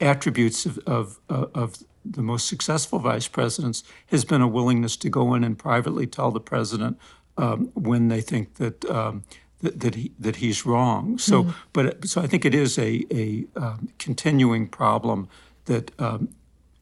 attributes 0.00 0.64
of, 0.64 0.78
of, 0.86 1.18
uh, 1.28 1.46
of 1.54 1.82
the 2.04 2.22
most 2.22 2.46
successful 2.46 2.98
vice 2.98 3.28
presidents 3.28 3.82
has 4.06 4.24
been 4.24 4.40
a 4.40 4.48
willingness 4.48 4.96
to 4.96 5.08
go 5.08 5.34
in 5.34 5.44
and 5.44 5.58
privately 5.58 6.06
tell 6.06 6.30
the 6.30 6.40
president 6.40 6.98
um, 7.36 7.70
when 7.74 8.08
they 8.08 8.20
think 8.20 8.54
that 8.54 8.84
um, 8.86 9.24
that, 9.60 9.80
that, 9.80 9.94
he 9.94 10.12
that 10.18 10.36
he's 10.36 10.64
wrong. 10.64 11.18
So, 11.18 11.44
mm. 11.44 11.54
but 11.72 12.06
so 12.08 12.20
I 12.20 12.26
think 12.26 12.44
it 12.44 12.54
is 12.54 12.78
a 12.78 13.04
a 13.12 13.44
um, 13.56 13.88
continuing 13.98 14.68
problem 14.68 15.28
that 15.64 15.90
um, 16.00 16.28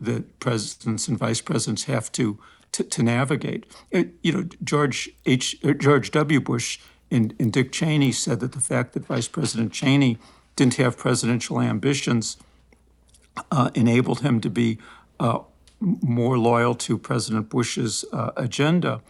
that 0.01 0.39
presidents 0.41 1.09
and 1.09 1.19
vice 1.19 1.41
presidents 1.41 1.85
have 1.85 2.11
to 2.13 2.39
to, 2.73 2.85
to 2.85 3.03
navigate. 3.03 3.65
It, 3.91 4.15
you 4.23 4.33
know, 4.33 4.49
George 4.63 5.09
H. 5.25 5.61
George 5.79 6.11
W. 6.11 6.41
Bush 6.41 6.79
and, 7.11 7.35
and 7.39 7.53
Dick 7.53 7.73
Cheney 7.73 8.13
said 8.13 8.41
that 8.41 8.53
the 8.53 8.61
fact 8.61 8.93
that 8.95 9.07
Vice 9.07 9.29
President 9.29 9.73
Cheney 9.73 10.19
didn't 10.57 10.75
have 10.75 10.97
presidential 10.97 11.61
ambitions 11.61 12.37
uh, 13.51 13.71
enabled 13.75 14.21
him 14.21 14.41
to 14.41 14.51
be 14.51 14.79
uh, 15.21 15.41
more 15.81 16.39
loyal 16.39 16.75
to 16.75 16.99
President 16.99 17.49
Bush's 17.49 18.05
uh, 18.13 18.31
agenda. 18.37 19.03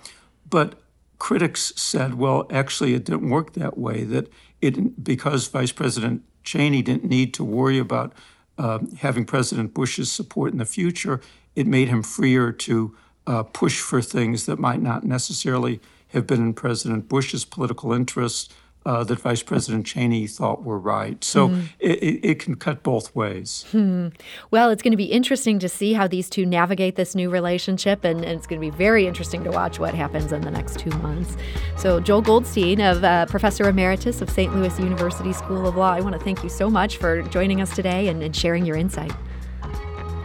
But 0.49 0.81
critics 1.18 1.72
said, 1.77 2.14
well, 2.14 2.46
actually, 2.51 2.94
it 2.94 3.05
didn't 3.05 3.31
work 3.31 3.55
that 3.55 3.79
way. 3.79 4.05
That 4.05 4.29
it 4.61 5.03
because 5.03 5.49
Vice 5.49 5.72
President 5.72 6.22
Cheney 6.42 6.83
didn't 6.83 7.05
need 7.05 7.33
to 7.35 7.44
worry 7.44 7.79
about 7.79 8.12
uh, 8.59 8.79
having 8.99 9.25
President 9.25 9.75
Bush's 9.75 10.11
support 10.11 10.53
in 10.53 10.59
the 10.59 10.64
future, 10.64 11.21
it 11.55 11.66
made 11.66 11.88
him 11.88 12.03
freer 12.03 12.53
to 12.53 12.97
uh, 13.27 13.42
push 13.42 13.81
for 13.81 14.01
things 14.01 14.47
that 14.47 14.59
might 14.59 14.81
not 14.81 15.05
necessarily 15.05 15.81
have 16.09 16.27
been 16.27 16.40
in 16.40 16.55
President 16.55 17.09
Bush's 17.09 17.45
political 17.45 17.92
interests 17.92 18.49
uh, 18.87 19.03
that 19.03 19.18
Vice 19.18 19.42
President 19.42 19.85
Cheney 19.85 20.29
thought 20.29 20.62
were 20.62 20.79
right. 20.79 21.22
So 21.25 21.49
mm. 21.49 21.68
it, 21.81 22.25
it, 22.25 22.38
can 22.38 22.55
cut 22.55 22.85
both 22.85 23.14
ways. 23.16 23.64
Hmm. 23.72 24.09
Well, 24.53 24.70
it's 24.70 24.81
going 24.81 24.92
to 24.92 24.96
be 24.96 25.07
interesting 25.07 25.59
to 25.59 25.68
see 25.68 25.94
how 25.94 26.07
these 26.07 26.31
two 26.31 26.46
navigate 26.46 26.94
this 26.94 27.16
new 27.16 27.29
relationship, 27.29 28.05
and, 28.05 28.25
and, 28.25 28.37
it's 28.37 28.46
going 28.46 28.61
to 28.61 28.64
be 28.64 28.70
very 28.70 29.07
interesting 29.07 29.42
to 29.42 29.51
watch 29.51 29.81
what 29.81 29.92
happens 29.94 30.31
in 30.31 30.42
the 30.42 30.51
next 30.53 30.79
two 30.79 30.90
months. 30.99 31.37
So, 31.77 31.99
Joel 31.99 32.22
Goldstein, 32.22 32.81
of 32.81 33.03
uh, 33.03 33.27
Professor 33.27 33.68
Emeritus 33.68 34.20
of 34.20 34.31
St. 34.31 34.55
Louis 34.55 34.79
University 34.79 35.33
School 35.33 35.66
of 35.66 35.77
Law, 35.77 35.90
I 35.90 36.01
want 36.01 36.14
to 36.14 36.20
thank 36.20 36.44
you 36.44 36.49
so 36.49 36.70
much 36.70 36.99
for 36.99 37.22
joining 37.22 37.61
us 37.61 37.75
today 37.75 38.07
and, 38.07 38.22
and 38.22 38.37
sharing 38.37 38.64
your 38.64 38.77
insight. 38.77 39.12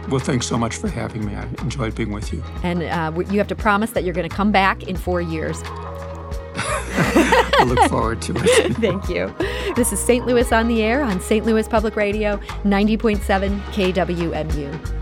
Well, 0.08 0.20
thanks 0.20 0.46
so 0.46 0.56
much 0.56 0.76
for 0.76 0.88
having 0.88 1.24
me. 1.24 1.34
I 1.34 1.44
enjoyed 1.62 1.94
being 1.94 2.12
with 2.12 2.32
you. 2.32 2.44
And 2.62 2.82
uh, 2.82 3.18
you 3.30 3.38
have 3.38 3.48
to 3.48 3.56
promise 3.56 3.90
that 3.92 4.04
you're 4.04 4.14
going 4.14 4.28
to 4.28 4.34
come 4.34 4.52
back 4.52 4.84
in 4.84 4.96
four 4.96 5.20
years. 5.20 5.62
I 7.04 7.64
look 7.64 7.90
forward 7.90 8.22
to 8.22 8.32
it. 8.36 8.76
Thank 8.80 9.08
you. 9.08 9.34
This 9.74 9.92
is 9.92 10.00
St. 10.00 10.26
Louis 10.26 10.50
on 10.52 10.68
the 10.68 10.82
Air 10.82 11.02
on 11.02 11.20
St. 11.20 11.44
Louis 11.44 11.66
Public 11.68 11.96
Radio, 11.96 12.36
90.7 12.64 13.60
KWMU. 13.72 15.01